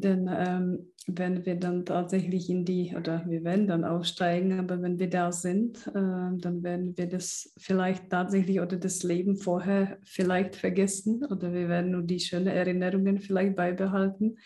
[0.00, 4.98] Denn ähm, wenn wir dann tatsächlich in die, oder wir werden dann aufsteigen, aber wenn
[4.98, 10.56] wir da sind, äh, dann werden wir das vielleicht tatsächlich oder das Leben vorher vielleicht
[10.56, 14.36] vergessen oder wir werden nur die schönen Erinnerungen vielleicht beibehalten.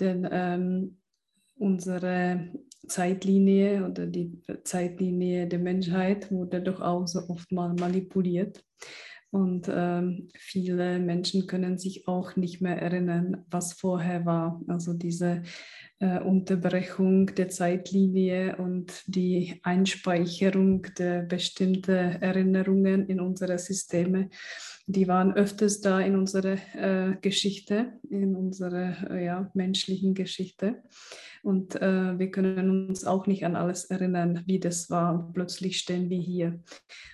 [0.00, 0.98] Denn ähm,
[1.56, 2.48] unsere
[2.88, 8.64] Zeitlinie oder die Zeitlinie der Menschheit wurde doch auch so oft mal manipuliert.
[9.34, 14.62] Und ähm, viele Menschen können sich auch nicht mehr erinnern, was vorher war.
[14.68, 15.42] Also diese
[15.98, 24.30] äh, Unterbrechung der Zeitlinie und die Einspeicherung der bestimmten Erinnerungen in unsere Systeme,
[24.86, 30.80] die waren öfters da in unserer äh, Geschichte, in unserer äh, ja, menschlichen Geschichte.
[31.44, 35.12] Und äh, wir können uns auch nicht an alles erinnern, wie das war.
[35.12, 36.58] Und plötzlich stehen wir hier.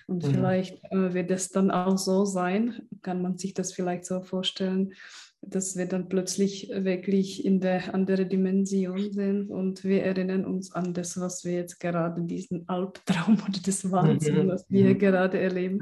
[0.07, 0.31] Und mhm.
[0.31, 4.93] vielleicht äh, wird es dann auch so sein, kann man sich das vielleicht so vorstellen,
[5.41, 10.93] dass wir dann plötzlich wirklich in der anderen Dimension sind und wir erinnern uns an
[10.93, 14.47] das, was wir jetzt gerade, diesen Albtraum oder das Wahnsinn, mhm.
[14.49, 14.99] was wir mhm.
[14.99, 15.79] gerade erleben.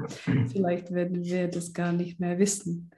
[0.50, 2.90] Vielleicht werden wir das gar nicht mehr wissen.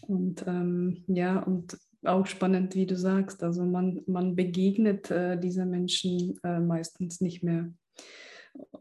[0.00, 5.66] Und ähm, ja, und auch spannend, wie du sagst, also man, man begegnet äh, dieser
[5.66, 7.72] Menschen äh, meistens nicht mehr.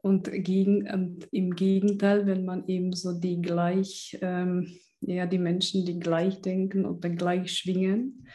[0.02, 4.68] Und, gegen, und im Gegenteil, wenn man eben so die gleich ähm,
[5.02, 8.28] ja, die Menschen, die gleich denken oder gleich schwingen,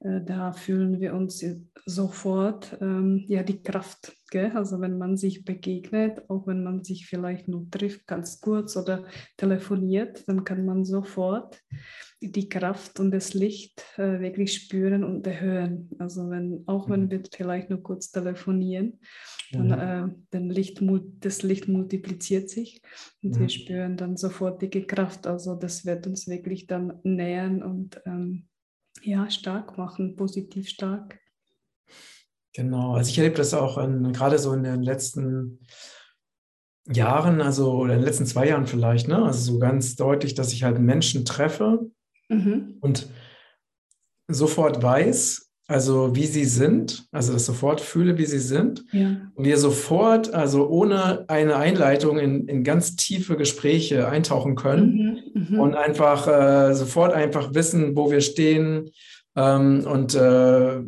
[0.00, 1.44] da fühlen wir uns
[1.84, 4.16] sofort ähm, ja, die Kraft.
[4.30, 4.52] Gell?
[4.54, 9.04] Also wenn man sich begegnet, auch wenn man sich vielleicht nur trifft, ganz kurz oder
[9.36, 11.60] telefoniert, dann kann man sofort
[12.20, 15.90] die Kraft und das Licht äh, wirklich spüren und erhören.
[15.98, 17.10] Also wenn, auch wenn mhm.
[17.10, 19.00] wir vielleicht nur kurz telefonieren,
[19.50, 20.80] dann, äh, dann Licht,
[21.20, 22.82] das Licht multipliziert sich
[23.22, 23.40] und mhm.
[23.40, 25.26] wir spüren dann sofortige Kraft.
[25.26, 28.48] Also das wird uns wirklich dann nähern und ähm,
[29.02, 31.18] ja, stark machen, positiv stark.
[32.54, 35.60] Genau, also ich erlebe das auch in, gerade so in den letzten
[36.90, 39.22] Jahren, also oder in den letzten zwei Jahren vielleicht, ne?
[39.22, 41.90] Also so ganz deutlich, dass ich halt Menschen treffe,
[42.28, 42.78] mhm.
[42.80, 43.08] und
[44.28, 48.84] sofort weiß, also wie sie sind, also das sofort fühle, wie sie sind.
[48.90, 49.16] Ja.
[49.34, 55.56] Und wir sofort, also ohne eine Einleitung in, in ganz tiefe Gespräche eintauchen können mhm,
[55.56, 55.62] mh.
[55.62, 58.90] und einfach äh, sofort einfach wissen, wo wir stehen.
[59.36, 60.80] Ähm, und äh,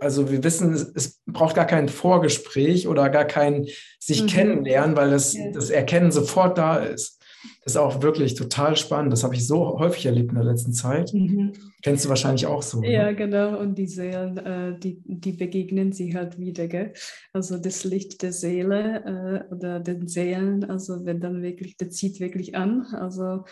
[0.00, 3.66] also wir wissen, es braucht gar kein Vorgespräch oder gar kein
[4.00, 4.26] sich mhm.
[4.26, 5.52] kennenlernen, weil das, ja.
[5.52, 7.20] das Erkennen sofort da ist.
[7.62, 9.12] Das ist auch wirklich total spannend.
[9.12, 11.14] Das habe ich so häufig erlebt in der letzten Zeit.
[11.14, 11.52] Mhm.
[11.82, 12.80] Kennst du wahrscheinlich auch so.
[12.80, 12.92] Ne?
[12.92, 13.58] Ja, genau.
[13.58, 16.68] Und die Seelen, äh, die, die begegnen sich halt wieder.
[16.68, 16.92] Gell?
[17.32, 22.20] Also das Licht der Seele äh, oder den Seelen, also wenn dann wirklich, das zieht
[22.20, 22.86] wirklich an.
[22.92, 23.44] Also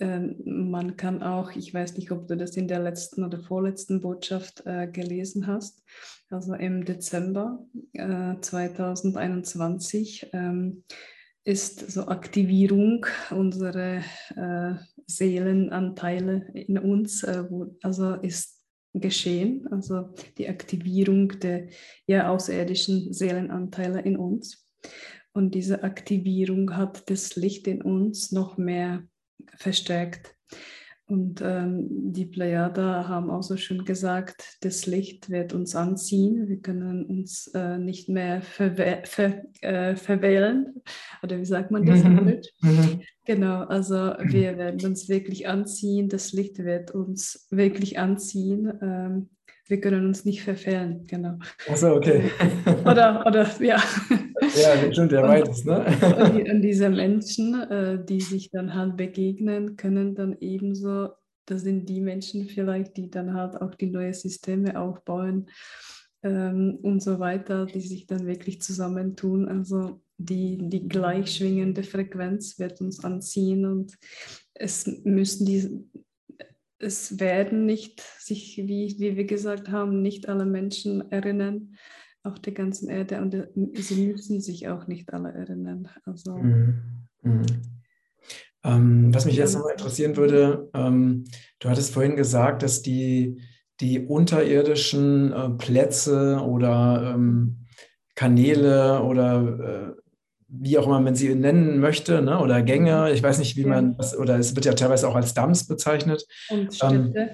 [0.00, 4.00] ähm, man kann auch, ich weiß nicht, ob du das in der letzten oder vorletzten
[4.00, 5.82] Botschaft äh, gelesen hast,
[6.30, 10.84] also im Dezember äh, 2021 ähm,
[11.44, 14.02] ist so Aktivierung unserer
[14.36, 14.74] äh,
[15.06, 18.60] Seelenanteile in uns, äh, wo, also ist
[18.92, 21.68] geschehen, also die Aktivierung der
[22.06, 24.66] ja, außerirdischen Seelenanteile in uns.
[25.32, 29.04] Und diese Aktivierung hat das Licht in uns noch mehr
[29.56, 30.34] verstärkt.
[31.10, 36.48] Und ähm, die Plejada haben auch so schön gesagt, das Licht wird uns anziehen.
[36.48, 40.80] Wir können uns äh, nicht mehr verwäh ver äh, verwählen.
[41.22, 42.04] Oder wie sagt man das?
[42.04, 42.40] Mhm.
[42.60, 43.00] Mhm.
[43.24, 46.08] genau, also wir werden uns wirklich anziehen.
[46.08, 48.72] Das Licht wird uns wirklich anziehen.
[48.80, 49.30] Ähm,
[49.70, 51.38] wir können uns nicht verfehlen, genau.
[51.68, 52.30] Achso, okay.
[52.84, 53.80] Oder, oder ja.
[54.56, 55.84] Ja, stimmt ja beides, ne?
[56.18, 61.10] Und, und diese Menschen, äh, die sich dann halt begegnen, können dann ebenso,
[61.46, 65.48] das sind die Menschen vielleicht, die dann halt auch die neuen Systeme aufbauen
[66.22, 69.48] ähm, und so weiter, die sich dann wirklich zusammentun.
[69.48, 73.96] Also die, die gleich schwingende Frequenz wird uns anziehen und
[74.54, 75.84] es müssen die
[76.80, 81.76] es werden nicht sich, wie, wie wir gesagt haben, nicht alle Menschen erinnern
[82.22, 85.88] auf der ganzen Erde und äh, sie müssen sich auch nicht alle erinnern.
[86.04, 87.06] Also, mhm.
[87.22, 87.46] Mhm.
[88.62, 91.24] Ähm, was mich jetzt noch interessieren würde, ähm,
[91.60, 93.40] du hattest vorhin gesagt, dass die,
[93.80, 97.66] die unterirdischen äh, Plätze oder ähm,
[98.14, 99.99] Kanäle oder äh,
[100.52, 102.40] wie auch immer man sie nennen möchte, ne?
[102.40, 105.34] oder Gänge, ich weiß nicht, wie man das, oder es wird ja teilweise auch als
[105.34, 106.26] Dams bezeichnet.
[106.48, 107.12] Und Städte.
[107.14, 107.28] Ähm,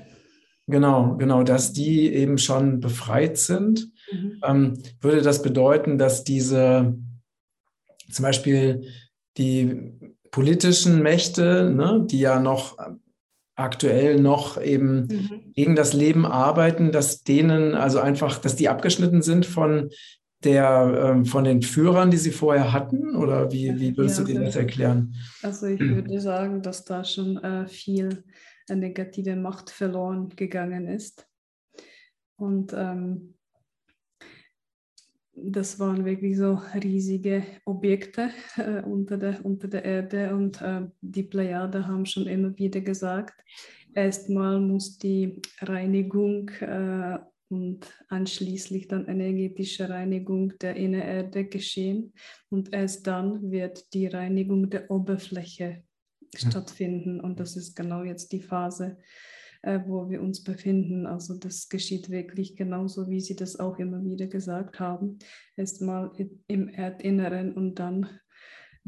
[0.67, 3.91] genau, genau, dass die eben schon befreit sind.
[4.13, 4.41] Mhm.
[4.45, 6.95] Ähm, würde das bedeuten, dass diese
[8.11, 8.83] zum Beispiel
[9.39, 9.93] die
[10.31, 12.77] politischen Mächte, ne, die ja noch
[13.57, 15.53] aktuell noch eben mhm.
[15.55, 19.91] gegen das Leben arbeiten, dass denen also einfach, dass die abgeschnitten sind von
[20.47, 23.17] der, ähm, von den Führern, die sie vorher hatten?
[23.17, 25.15] Oder wie, wie würdest ja, du dir das erklären?
[25.43, 28.25] Also ich würde sagen, dass da schon äh, viel
[28.69, 31.27] äh, negative Macht verloren gegangen ist.
[32.37, 33.35] Und ähm,
[35.35, 41.25] das waren wirklich so riesige Objekte äh, unter, der, unter der Erde und äh, die
[41.25, 43.35] Plejade haben schon immer wieder gesagt,
[43.95, 52.13] erstmal muss die Reinigung äh, und anschließend dann energetische Reinigung der Innererde geschehen
[52.49, 55.85] und erst dann wird die Reinigung der Oberfläche
[56.35, 56.51] ja.
[56.51, 58.99] stattfinden und das ist genau jetzt die Phase,
[59.63, 61.07] äh, wo wir uns befinden.
[61.07, 65.19] Also das geschieht wirklich genauso, wie Sie das auch immer wieder gesagt haben.
[65.57, 66.11] Erstmal
[66.47, 68.09] im Erdinneren und dann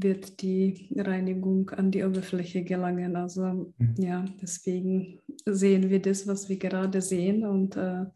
[0.01, 3.17] wird die Reinigung an die Oberfläche gelangen.
[3.17, 3.95] Also mhm.
[3.99, 7.45] ja, deswegen sehen wir das, was wir gerade sehen.
[7.45, 8.07] Und äh,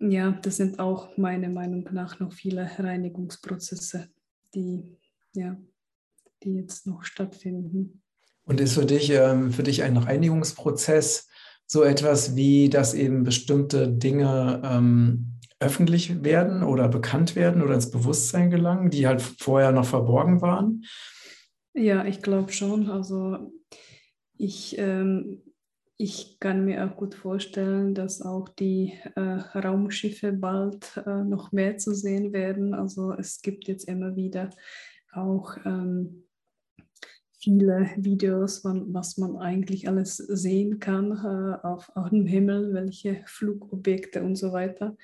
[0.00, 4.08] ja, das sind auch meiner Meinung nach noch viele Reinigungsprozesse,
[4.54, 4.96] die,
[5.34, 5.56] ja,
[6.42, 8.02] die jetzt noch stattfinden.
[8.44, 11.28] Und ist für dich, ähm, für dich ein Reinigungsprozess
[11.66, 17.90] so etwas wie, dass eben bestimmte Dinge ähm, öffentlich werden oder bekannt werden oder ins
[17.90, 20.84] Bewusstsein gelangen, die halt vorher noch verborgen waren?
[21.72, 22.90] Ja, ich glaube schon.
[22.90, 23.52] Also
[24.36, 25.42] ich, ähm,
[25.96, 31.78] ich kann mir auch gut vorstellen, dass auch die äh, Raumschiffe bald äh, noch mehr
[31.78, 32.74] zu sehen werden.
[32.74, 34.50] Also es gibt jetzt immer wieder
[35.12, 36.25] auch ähm,
[37.46, 43.22] viele Videos, von, was man eigentlich alles sehen kann äh, auf, auf dem Himmel, welche
[43.26, 44.96] Flugobjekte und so weiter.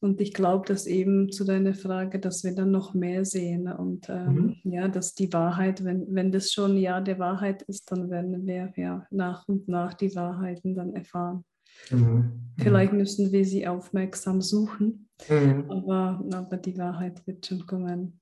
[0.00, 4.10] Und ich glaube, dass eben zu deiner Frage, dass wir dann noch mehr sehen und
[4.10, 4.72] ähm, mhm.
[4.72, 8.74] ja, dass die Wahrheit, wenn, wenn das schon ja der Wahrheit ist, dann werden wir
[8.76, 11.46] ja nach und nach die Wahrheiten dann erfahren.
[11.90, 12.52] Mhm.
[12.58, 15.64] Vielleicht müssen wir sie aufmerksam suchen, mhm.
[15.70, 18.20] aber, aber die Wahrheit wird schon kommen.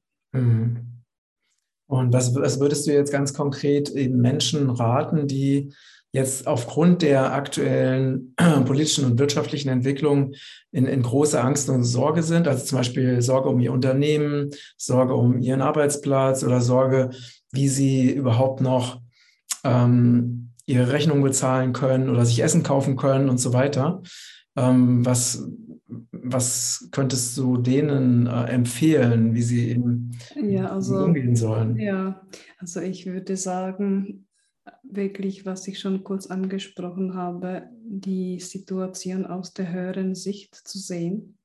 [1.98, 5.72] Und was, was würdest du jetzt ganz konkret eben Menschen raten, die
[6.12, 8.35] jetzt aufgrund der aktuellen
[8.66, 10.33] politischen und wirtschaftlichen Entwicklung
[10.70, 15.14] in, in große Angst und Sorge sind, also zum Beispiel Sorge um ihr Unternehmen, Sorge
[15.14, 17.11] um ihren Arbeitsplatz oder Sorge,
[17.50, 19.00] wie sie überhaupt noch
[19.64, 24.02] ähm, ihre Rechnung bezahlen können oder sich Essen kaufen können und so weiter.
[24.57, 25.48] Ähm, was,
[26.24, 31.76] was könntest du denen äh, empfehlen, wie sie eben ja, also, umgehen sollen?
[31.76, 32.26] Ja,
[32.58, 34.26] also ich würde sagen,
[34.82, 41.38] wirklich, was ich schon kurz angesprochen habe, die Situation aus der höheren Sicht zu sehen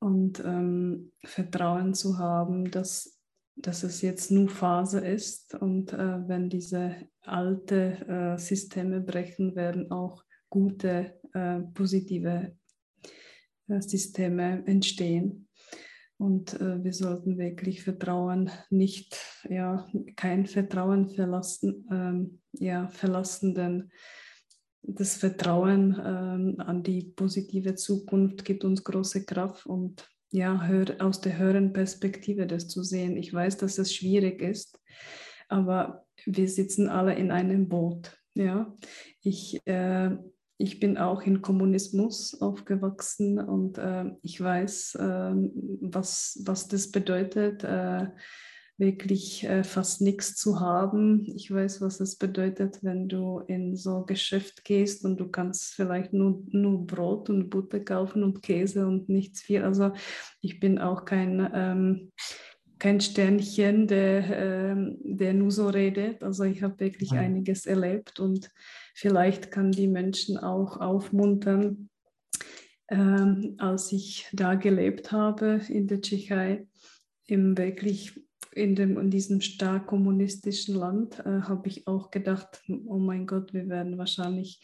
[0.00, 3.18] und ähm, Vertrauen zu haben, dass,
[3.56, 9.90] dass es jetzt nur Phase ist und äh, wenn diese alten äh, Systeme brechen, werden
[9.90, 12.54] auch gute, äh, positive
[13.68, 15.48] Systeme entstehen.
[16.16, 19.16] Und äh, wir sollten wirklich Vertrauen nicht,
[19.48, 23.90] ja, kein Vertrauen verlassen, ähm, ja, verlassen, denn
[24.82, 31.20] das Vertrauen ähm, an die positive Zukunft gibt uns große Kraft und ja, hör, aus
[31.20, 33.16] der höheren Perspektive das zu sehen.
[33.16, 34.78] Ich weiß, dass es schwierig ist,
[35.48, 38.16] aber wir sitzen alle in einem Boot.
[38.34, 38.74] Ja,
[39.20, 40.10] ich äh,
[40.56, 45.32] ich bin auch in Kommunismus aufgewachsen und äh, ich weiß, äh,
[45.80, 48.08] was, was das bedeutet, äh,
[48.76, 51.24] wirklich äh, fast nichts zu haben.
[51.36, 55.74] Ich weiß, was es bedeutet, wenn du in so ein Geschäft gehst und du kannst
[55.74, 59.62] vielleicht nur, nur Brot und Butter kaufen und Käse und nichts viel.
[59.62, 59.92] Also
[60.40, 61.50] ich bin auch kein...
[61.52, 62.12] Ähm,
[62.84, 66.22] kein Sternchen, der, ähm, der nur so redet.
[66.22, 67.20] Also ich habe wirklich ja.
[67.20, 68.50] einiges erlebt und
[68.92, 71.88] vielleicht kann die Menschen auch aufmuntern.
[72.90, 76.66] Ähm, als ich da gelebt habe in der Tschechei,
[77.26, 78.20] im wirklich
[78.52, 83.54] in, dem, in diesem stark kommunistischen Land, äh, habe ich auch gedacht, oh mein Gott,
[83.54, 84.60] wir werden wahrscheinlich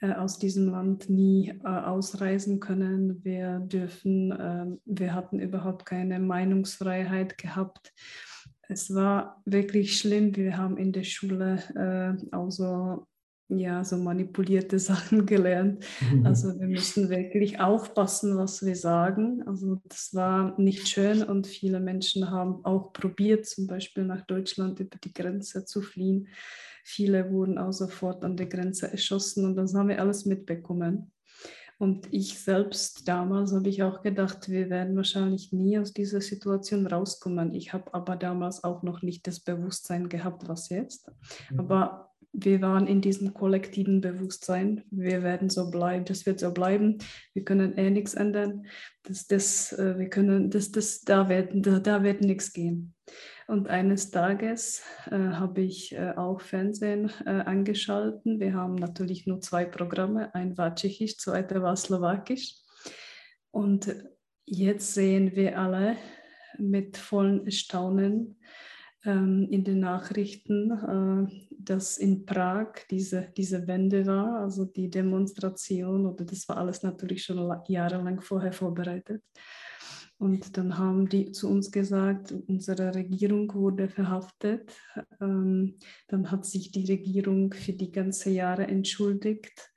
[0.00, 3.24] aus diesem Land nie äh, ausreisen können.
[3.24, 7.92] Wir dürfen, äh, wir hatten überhaupt keine Meinungsfreiheit gehabt.
[8.68, 10.36] Es war wirklich schlimm.
[10.36, 13.06] Wir haben in der Schule äh, auch so
[13.48, 15.84] ja, so manipulierte Sachen gelernt.
[16.12, 16.26] Mhm.
[16.26, 19.42] Also wir müssen wirklich aufpassen, was wir sagen.
[19.46, 24.80] Also das war nicht schön und viele Menschen haben auch probiert, zum Beispiel nach Deutschland
[24.80, 26.28] über die Grenze zu fliehen.
[26.90, 31.12] Viele wurden auch sofort an der Grenze erschossen und das haben wir alles mitbekommen.
[31.76, 36.86] Und ich selbst damals habe ich auch gedacht, wir werden wahrscheinlich nie aus dieser Situation
[36.86, 37.52] rauskommen.
[37.52, 41.12] Ich habe aber damals auch noch nicht das Bewusstsein gehabt, was jetzt.
[41.50, 41.60] Mhm.
[41.60, 46.98] Aber wir waren in diesem kollektiven Bewusstsein, wir werden so bleiben, das wird so bleiben,
[47.34, 48.66] wir können eh nichts ändern,
[49.02, 52.94] das, das, äh, wir können, das, das, da, wird, da, da wird nichts gehen.
[53.48, 58.40] Und eines Tages äh, habe ich äh, auch Fernsehen äh, angeschalten.
[58.40, 62.56] Wir haben natürlich nur zwei Programme, ein war Tschechisch, zweite war Slowakisch.
[63.50, 63.96] Und
[64.44, 65.96] jetzt sehen wir alle
[66.58, 68.38] mit vollen Staunen,
[69.04, 76.04] ähm, in den Nachrichten, äh, dass in Prag diese, diese Wende war, also die Demonstration,
[76.06, 79.22] oder das war alles natürlich schon jahrelang vorher vorbereitet.
[80.18, 84.72] Und dann haben die zu uns gesagt, unsere Regierung wurde verhaftet.
[85.20, 89.70] Ähm, dann hat sich die Regierung für die ganzen Jahre entschuldigt.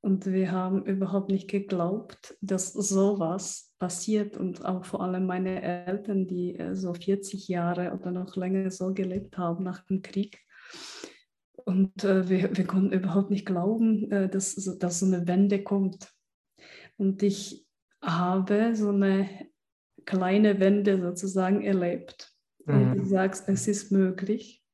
[0.00, 4.36] Und wir haben überhaupt nicht geglaubt, dass sowas passiert.
[4.36, 8.92] Und auch vor allem meine Eltern, die äh, so 40 Jahre oder noch länger so
[8.92, 10.40] gelebt haben nach dem Krieg.
[11.54, 16.12] Und äh, wir, wir konnten überhaupt nicht glauben, äh, dass, dass so eine Wende kommt.
[16.96, 17.66] Und ich
[18.00, 19.28] habe so eine
[20.06, 22.32] kleine Wende sozusagen erlebt.
[22.64, 22.74] Mhm.
[22.74, 24.64] Und du sagst, es ist möglich,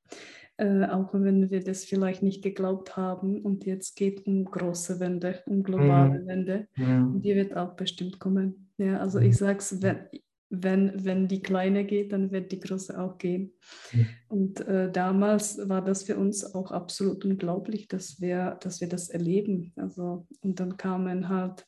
[0.59, 3.41] äh, auch wenn wir das vielleicht nicht geglaubt haben.
[3.43, 6.27] Und jetzt geht um große Wende, um globale mhm.
[6.27, 6.69] Wende.
[6.77, 7.15] Mhm.
[7.15, 8.71] Und die wird auch bestimmt kommen.
[8.79, 10.07] Ja, also ich sage es, wenn,
[10.51, 13.55] wenn, wenn die kleine geht, dann wird die große auch gehen.
[13.93, 14.07] Mhm.
[14.29, 19.09] Und äh, damals war das für uns auch absolut unglaublich, dass wir, dass wir das
[19.09, 19.73] erleben.
[19.77, 21.67] Also, und dann kamen halt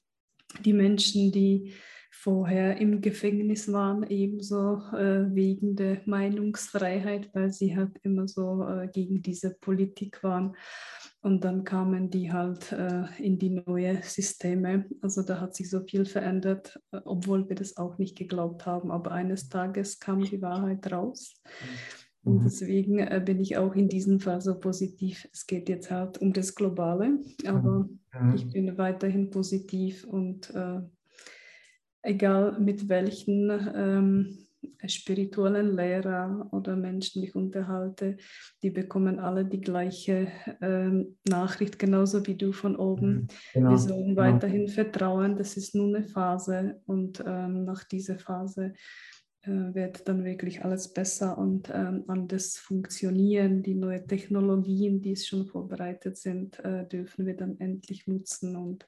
[0.64, 1.72] die Menschen, die
[2.24, 8.88] vorher im Gefängnis waren, ebenso äh, wegen der Meinungsfreiheit, weil sie halt immer so äh,
[8.88, 10.56] gegen diese Politik waren.
[11.20, 14.86] Und dann kamen die halt äh, in die neuen Systeme.
[15.02, 18.90] Also da hat sich so viel verändert, äh, obwohl wir das auch nicht geglaubt haben.
[18.90, 21.42] Aber eines Tages kam die Wahrheit raus.
[22.22, 22.44] Und mhm.
[22.44, 25.28] deswegen äh, bin ich auch in diesem Fall so positiv.
[25.30, 27.86] Es geht jetzt halt um das Globale, aber
[28.18, 28.34] mhm.
[28.34, 30.80] ich bin weiterhin positiv und äh,
[32.04, 34.38] egal mit welchen ähm,
[34.86, 38.16] spirituellen Lehrer oder Menschen ich unterhalte,
[38.62, 40.28] die bekommen alle die gleiche
[40.60, 43.12] ähm, Nachricht, genauso wie du von oben.
[43.12, 44.20] Mhm, genau, Wir sollen genau.
[44.20, 48.74] weiterhin vertrauen, das ist nur eine Phase und ähm, nach dieser Phase
[49.42, 55.12] äh, wird dann wirklich alles besser und ähm, an das Funktionieren, die neuen Technologien, die
[55.12, 58.86] es schon vorbereitet sind, äh, dürfen wir dann endlich nutzen und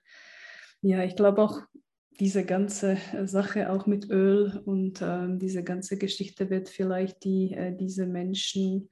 [0.83, 1.63] ja, ich glaube auch,
[2.21, 7.53] diese ganze äh, Sache auch mit Öl und äh, diese ganze Geschichte wird vielleicht die,
[7.53, 8.89] äh, diese Menschen,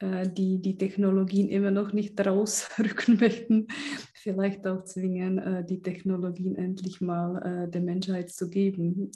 [0.00, 3.68] äh, die die Technologien immer noch nicht rausrücken möchten,
[4.14, 9.10] vielleicht auch zwingen, äh, die Technologien endlich mal äh, der Menschheit zu geben.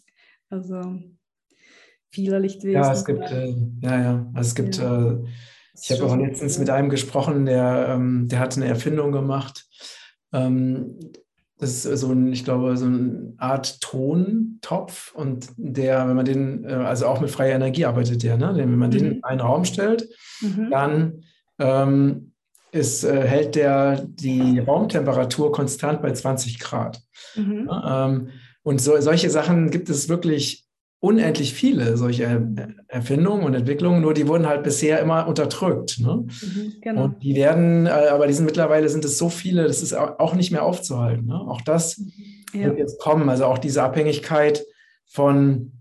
[0.48, 0.80] Also
[2.10, 2.82] viele Lichtwesen.
[2.82, 3.30] Ja, es gibt,
[3.82, 5.22] ja, ja, also es gibt, ja.
[5.74, 9.66] ich habe auch letztens mit einem gesprochen, der, ähm, der hat eine Erfindung gemacht.
[10.32, 10.98] Ähm,
[11.58, 16.64] das ist so ein, ich glaube, so eine Art Tontopf und der, wenn man den,
[16.64, 18.52] äh, also auch mit freier Energie arbeitet der, ne?
[18.56, 18.92] Wenn man mhm.
[18.92, 20.08] den in einen Raum stellt,
[20.40, 20.70] mhm.
[20.70, 21.24] dann
[21.58, 22.32] ähm,
[22.72, 27.00] ist, äh, hält der die Raumtemperatur konstant bei 20 Grad.
[27.36, 27.66] Mhm.
[27.68, 28.28] Ja, ähm,
[28.62, 30.63] und so, solche Sachen gibt es wirklich
[31.04, 32.48] unendlich viele solche
[32.88, 36.00] Erfindungen und Entwicklungen, nur die wurden halt bisher immer unterdrückt.
[36.00, 36.24] Ne?
[36.26, 37.04] Mhm, genau.
[37.04, 40.34] Und die werden, äh, aber die sind mittlerweile sind es so viele, das ist auch
[40.34, 41.26] nicht mehr aufzuhalten.
[41.26, 41.34] Ne?
[41.34, 42.66] Auch das mhm, ja.
[42.68, 43.28] wird jetzt kommen.
[43.28, 44.64] Also auch diese Abhängigkeit
[45.04, 45.72] von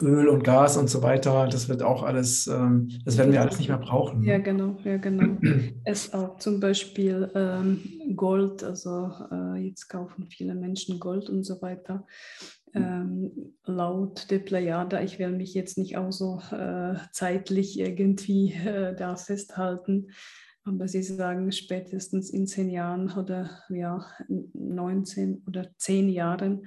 [0.00, 3.58] Öl und Gas und so weiter, das wird auch alles, ähm, das werden wir alles
[3.58, 4.20] nicht mehr brauchen.
[4.20, 4.28] Ne?
[4.28, 5.36] Ja, genau, ja, genau.
[5.84, 7.80] es auch zum Beispiel ähm,
[8.16, 12.06] Gold, also äh, jetzt kaufen viele Menschen Gold und so weiter
[12.74, 18.94] ähm, laut der Plejada, ich will mich jetzt nicht auch so äh, zeitlich irgendwie äh,
[18.94, 20.08] da festhalten,
[20.64, 26.66] aber sie sagen, spätestens in zehn Jahren oder ja, 19 oder zehn Jahren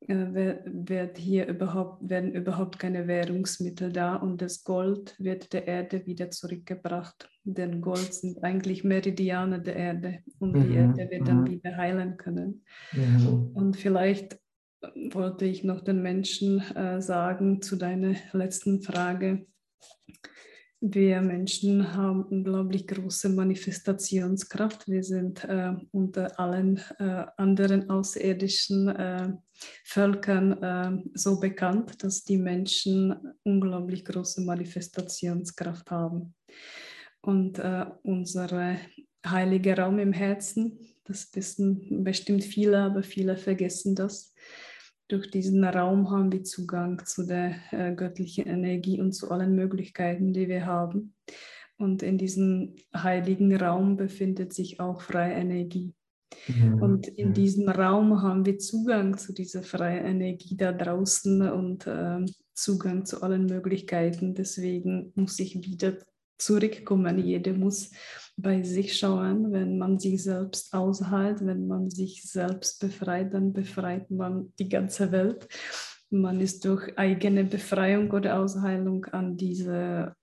[0.00, 6.06] äh, wird hier überhaupt, werden überhaupt keine Währungsmittel da und das Gold wird der Erde
[6.06, 7.30] wieder zurückgebracht.
[7.44, 10.62] Denn Gold sind eigentlich Meridiane der Erde und mhm.
[10.62, 11.46] die Erde wird dann mhm.
[11.46, 12.64] wieder heilen können.
[12.92, 13.50] Mhm.
[13.54, 14.38] Und vielleicht
[15.12, 19.46] wollte ich noch den Menschen äh, sagen zu deiner letzten Frage.
[20.80, 24.86] Wir Menschen haben unglaublich große Manifestationskraft.
[24.88, 29.32] Wir sind äh, unter allen äh, anderen außerirdischen äh,
[29.84, 36.34] Völkern äh, so bekannt, dass die Menschen unglaublich große Manifestationskraft haben.
[37.22, 38.76] Und äh, unser
[39.26, 44.34] heiliger Raum im Herzen, das wissen bestimmt viele, aber viele vergessen das
[45.08, 50.32] durch diesen Raum haben wir Zugang zu der äh, göttlichen Energie und zu allen Möglichkeiten,
[50.32, 51.14] die wir haben.
[51.78, 55.94] Und in diesem heiligen Raum befindet sich auch freie Energie.
[56.48, 56.82] Mhm.
[56.82, 62.24] Und in diesem Raum haben wir Zugang zu dieser freien Energie da draußen und äh,
[62.54, 64.34] Zugang zu allen Möglichkeiten.
[64.34, 65.98] Deswegen muss ich wieder
[66.38, 67.18] zurückkommen.
[67.18, 67.90] Jeder muss
[68.36, 74.10] bei sich schauen, wenn man sich selbst aushält, wenn man sich selbst befreit, dann befreit
[74.10, 75.48] man die ganze Welt.
[76.10, 80.14] Man ist durch eigene Befreiung oder Ausheilung an diese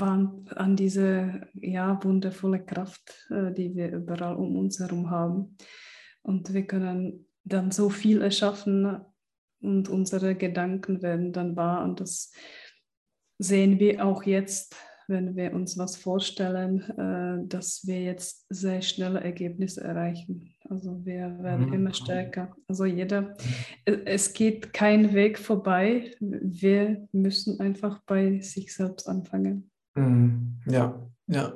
[0.00, 5.56] an diese ja, wundervolle Kraft, äh, die wir überall um uns herum haben.
[6.22, 9.00] Und wir können dann so viel erschaffen
[9.60, 11.84] und unsere Gedanken werden dann wahr.
[11.84, 12.32] Und das
[13.38, 14.74] sehen wir auch jetzt,
[15.08, 20.54] wenn wir uns was vorstellen, äh, dass wir jetzt sehr schnelle Ergebnisse erreichen.
[20.68, 21.72] Also wir werden mhm.
[21.72, 22.54] immer stärker.
[22.68, 23.34] Also jeder,
[23.84, 26.14] es geht kein Weg vorbei.
[26.20, 29.70] Wir müssen einfach bei sich selbst anfangen.
[29.94, 30.60] Mhm.
[30.66, 31.52] Ja, ja,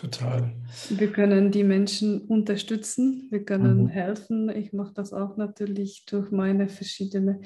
[0.00, 0.52] total.
[0.88, 3.88] Wir können die Menschen unterstützen, wir können mhm.
[3.88, 4.48] helfen.
[4.48, 7.44] Ich mache das auch natürlich durch meine verschiedenen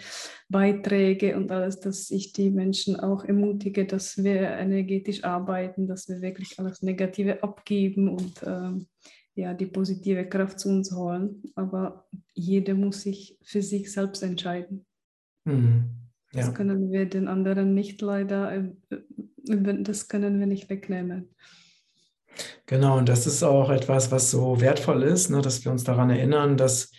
[0.48, 6.22] Beiträge und alles, dass ich die Menschen auch ermutige, dass wir energetisch arbeiten, dass wir
[6.22, 8.86] wirklich alles Negative abgeben und ähm,
[9.34, 11.42] ja, die positive Kraft zu uns holen.
[11.57, 14.86] Aber jeder muss sich für sich selbst entscheiden.
[15.44, 15.90] Mhm.
[16.32, 16.40] Ja.
[16.40, 18.70] Das können wir den anderen nicht leider äh,
[19.46, 21.28] das können wir nicht wegnehmen.
[22.66, 26.11] Genau, und das ist auch etwas, was so wertvoll ist, ne, dass wir uns daran
[26.11, 26.91] erinnern, dass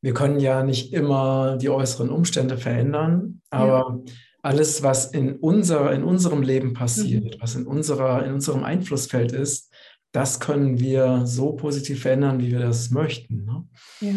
[0.00, 4.12] wir können ja nicht immer die äußeren Umstände verändern, aber ja.
[4.42, 7.40] alles, was in, unser, in unserem Leben passiert, mhm.
[7.40, 9.72] was in, unserer, in unserem Einflussfeld ist,
[10.10, 13.44] das können wir so positiv verändern, wie wir das möchten.
[13.44, 13.64] Ne?
[14.00, 14.14] Ja.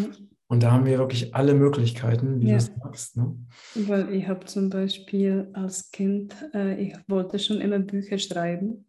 [0.48, 2.58] Und da haben wir wirklich alle Möglichkeiten, wie ja.
[2.58, 3.16] du sagst.
[3.16, 3.36] Ne?
[3.74, 8.85] Weil ich habe zum Beispiel als Kind, äh, ich wollte schon immer Bücher schreiben.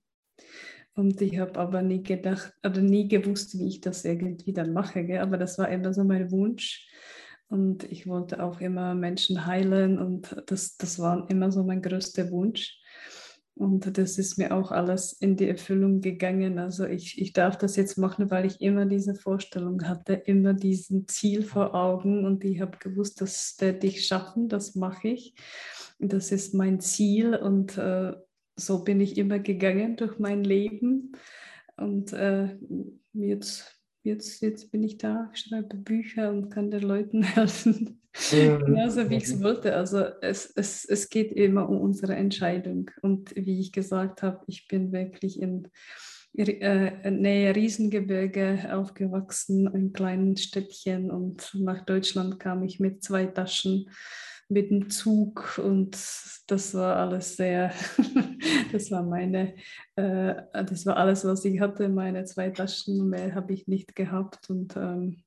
[0.97, 5.05] Und ich habe aber nie gedacht, oder nie gewusst, wie ich das irgendwie dann mache.
[5.05, 5.19] Gell?
[5.19, 6.87] Aber das war immer so mein Wunsch.
[7.49, 12.31] Und ich wollte auch immer Menschen heilen und das, das war immer so mein größter
[12.31, 12.81] Wunsch.
[13.53, 16.57] Und das ist mir auch alles in die Erfüllung gegangen.
[16.57, 21.07] Also ich, ich darf das jetzt machen, weil ich immer diese Vorstellung hatte, immer diesen
[21.07, 25.35] Ziel vor Augen und ich habe gewusst, das werde ich schaffen, das mache ich.
[25.99, 28.13] Das ist mein Ziel und äh,
[28.57, 31.13] so bin ich immer gegangen durch mein Leben.
[31.77, 32.57] Und äh,
[33.13, 33.77] jetzt
[34.07, 38.01] jetzt, jetzt bin ich da, schreibe Bücher und kann den Leuten helfen.
[38.31, 39.75] Genauso wie ich es wollte.
[39.75, 42.89] Also es, es, es geht immer um unsere Entscheidung.
[43.03, 45.67] Und wie ich gesagt habe, ich bin wirklich in
[46.35, 53.89] äh, Nähe Riesengebirge aufgewachsen, in kleinen Städtchen und nach Deutschland kam ich mit zwei Taschen
[54.49, 55.97] mit dem Zug und
[56.47, 57.73] das war alles sehr,
[58.71, 59.55] das war meine,
[59.95, 64.49] äh, das war alles, was ich hatte, meine zwei Taschen, mehr habe ich nicht gehabt
[64.49, 65.23] und ähm,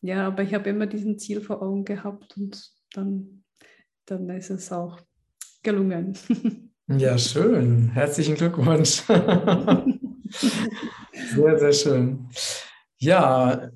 [0.00, 3.44] ja, aber ich habe immer diesen Ziel vor Augen gehabt und dann,
[4.06, 5.00] dann ist es auch
[5.62, 6.16] gelungen.
[6.88, 7.90] Ja, schön.
[7.90, 9.02] Herzlichen Glückwunsch.
[10.32, 12.28] sehr, sehr schön.
[12.98, 13.70] Ja,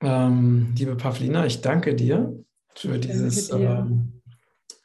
[0.00, 2.32] ähm, liebe Pavlina, ich danke dir
[2.74, 4.15] für dieses ähm,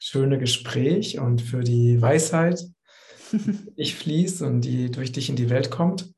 [0.04, 2.68] schöne Gespräch und für die Weisheit,
[3.32, 6.12] die ich fließt und die durch dich in die Welt kommt.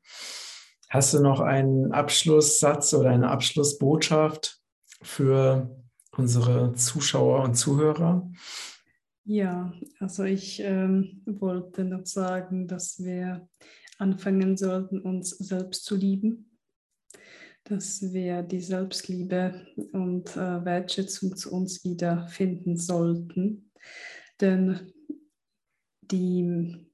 [0.88, 4.58] Hast du noch einen Abschlusssatz oder eine Abschlussbotschaft
[5.02, 5.76] für
[6.16, 8.30] unsere Zuschauer und Zuhörer?
[9.24, 13.46] Ja, also ich ähm, wollte noch sagen, dass wir
[13.98, 16.54] anfangen sollten, uns selbst zu lieben
[17.64, 23.70] dass wir die Selbstliebe und äh, Wertschätzung zu uns wieder finden sollten.
[24.40, 24.92] Denn
[26.00, 26.84] die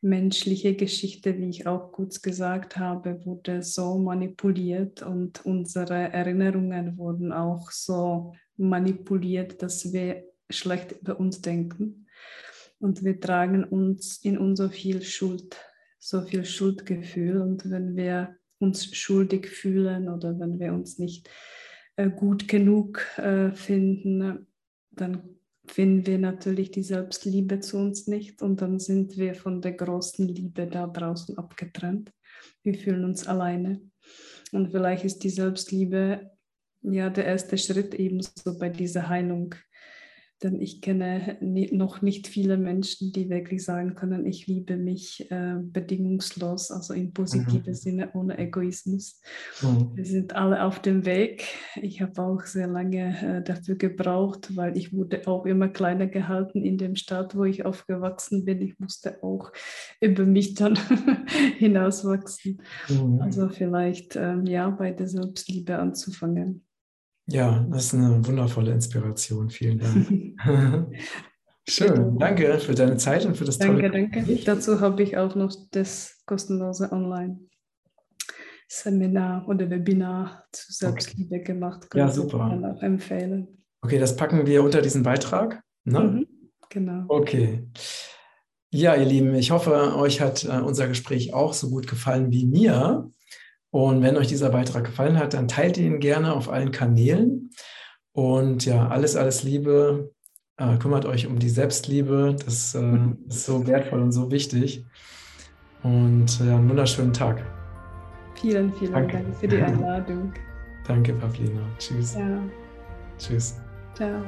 [0.00, 7.32] menschliche Geschichte, wie ich auch kurz gesagt habe, wurde so manipuliert und unsere Erinnerungen wurden
[7.32, 12.06] auch so manipuliert, dass wir schlecht über uns denken.
[12.80, 15.56] Und wir tragen uns in uns so viel Schuld,
[15.98, 17.42] so viel Schuldgefühl.
[17.42, 21.28] Und wenn wir uns schuldig fühlen oder wenn wir uns nicht
[21.96, 24.46] äh, gut genug äh, finden,
[24.92, 25.37] dann
[25.70, 30.26] finden wir natürlich die Selbstliebe zu uns nicht und dann sind wir von der großen
[30.26, 32.12] Liebe da draußen abgetrennt.
[32.62, 33.80] Wir fühlen uns alleine.
[34.52, 36.30] Und vielleicht ist die Selbstliebe
[36.82, 39.54] ja der erste Schritt ebenso bei dieser Heilung
[40.42, 45.56] denn ich kenne noch nicht viele Menschen, die wirklich sagen können, ich liebe mich äh,
[45.60, 47.74] bedingungslos, also im positiven mhm.
[47.74, 49.20] Sinne, ohne Egoismus.
[49.62, 49.90] Mhm.
[49.94, 51.44] Wir sind alle auf dem Weg.
[51.82, 56.64] Ich habe auch sehr lange äh, dafür gebraucht, weil ich wurde auch immer kleiner gehalten
[56.64, 58.62] in dem Staat, wo ich aufgewachsen bin.
[58.62, 59.52] Ich musste auch
[60.00, 60.78] über mich dann
[61.58, 62.62] hinauswachsen.
[62.88, 63.20] Mhm.
[63.20, 66.67] Also vielleicht ähm, ja bei der Selbstliebe anzufangen.
[67.30, 69.50] Ja, das ist eine wundervolle Inspiration.
[69.50, 70.08] Vielen Dank.
[71.68, 74.42] Schön, danke für deine Zeit und für das danke, tolle Danke, danke.
[74.44, 81.44] Dazu habe ich auch noch das kostenlose Online-Seminar oder Webinar zu Selbstliebe okay.
[81.44, 81.90] gemacht.
[81.90, 82.58] Kann ja, super.
[82.58, 83.66] Ich auch empfehlen.
[83.82, 85.62] Okay, das packen wir unter diesen Beitrag.
[85.84, 86.00] Ne?
[86.00, 86.26] Mhm,
[86.70, 87.04] genau.
[87.08, 87.68] Okay.
[88.70, 92.46] Ja, ihr Lieben, ich hoffe, euch hat äh, unser Gespräch auch so gut gefallen wie
[92.46, 93.10] mir.
[93.70, 97.50] Und wenn euch dieser Beitrag gefallen hat, dann teilt ihn gerne auf allen Kanälen.
[98.12, 100.12] Und ja, alles, alles Liebe.
[100.56, 102.34] Äh, kümmert euch um die Selbstliebe.
[102.44, 102.98] Das äh,
[103.28, 104.84] ist so wertvoll und so wichtig.
[105.82, 107.44] Und äh, einen wunderschönen Tag.
[108.34, 109.18] Vielen, vielen Danke.
[109.18, 110.32] Dank für die Einladung.
[110.86, 111.60] Danke, Pavlina.
[111.78, 112.14] Tschüss.
[112.14, 112.40] Ja.
[113.18, 113.56] Tschüss.
[113.94, 114.22] Ciao.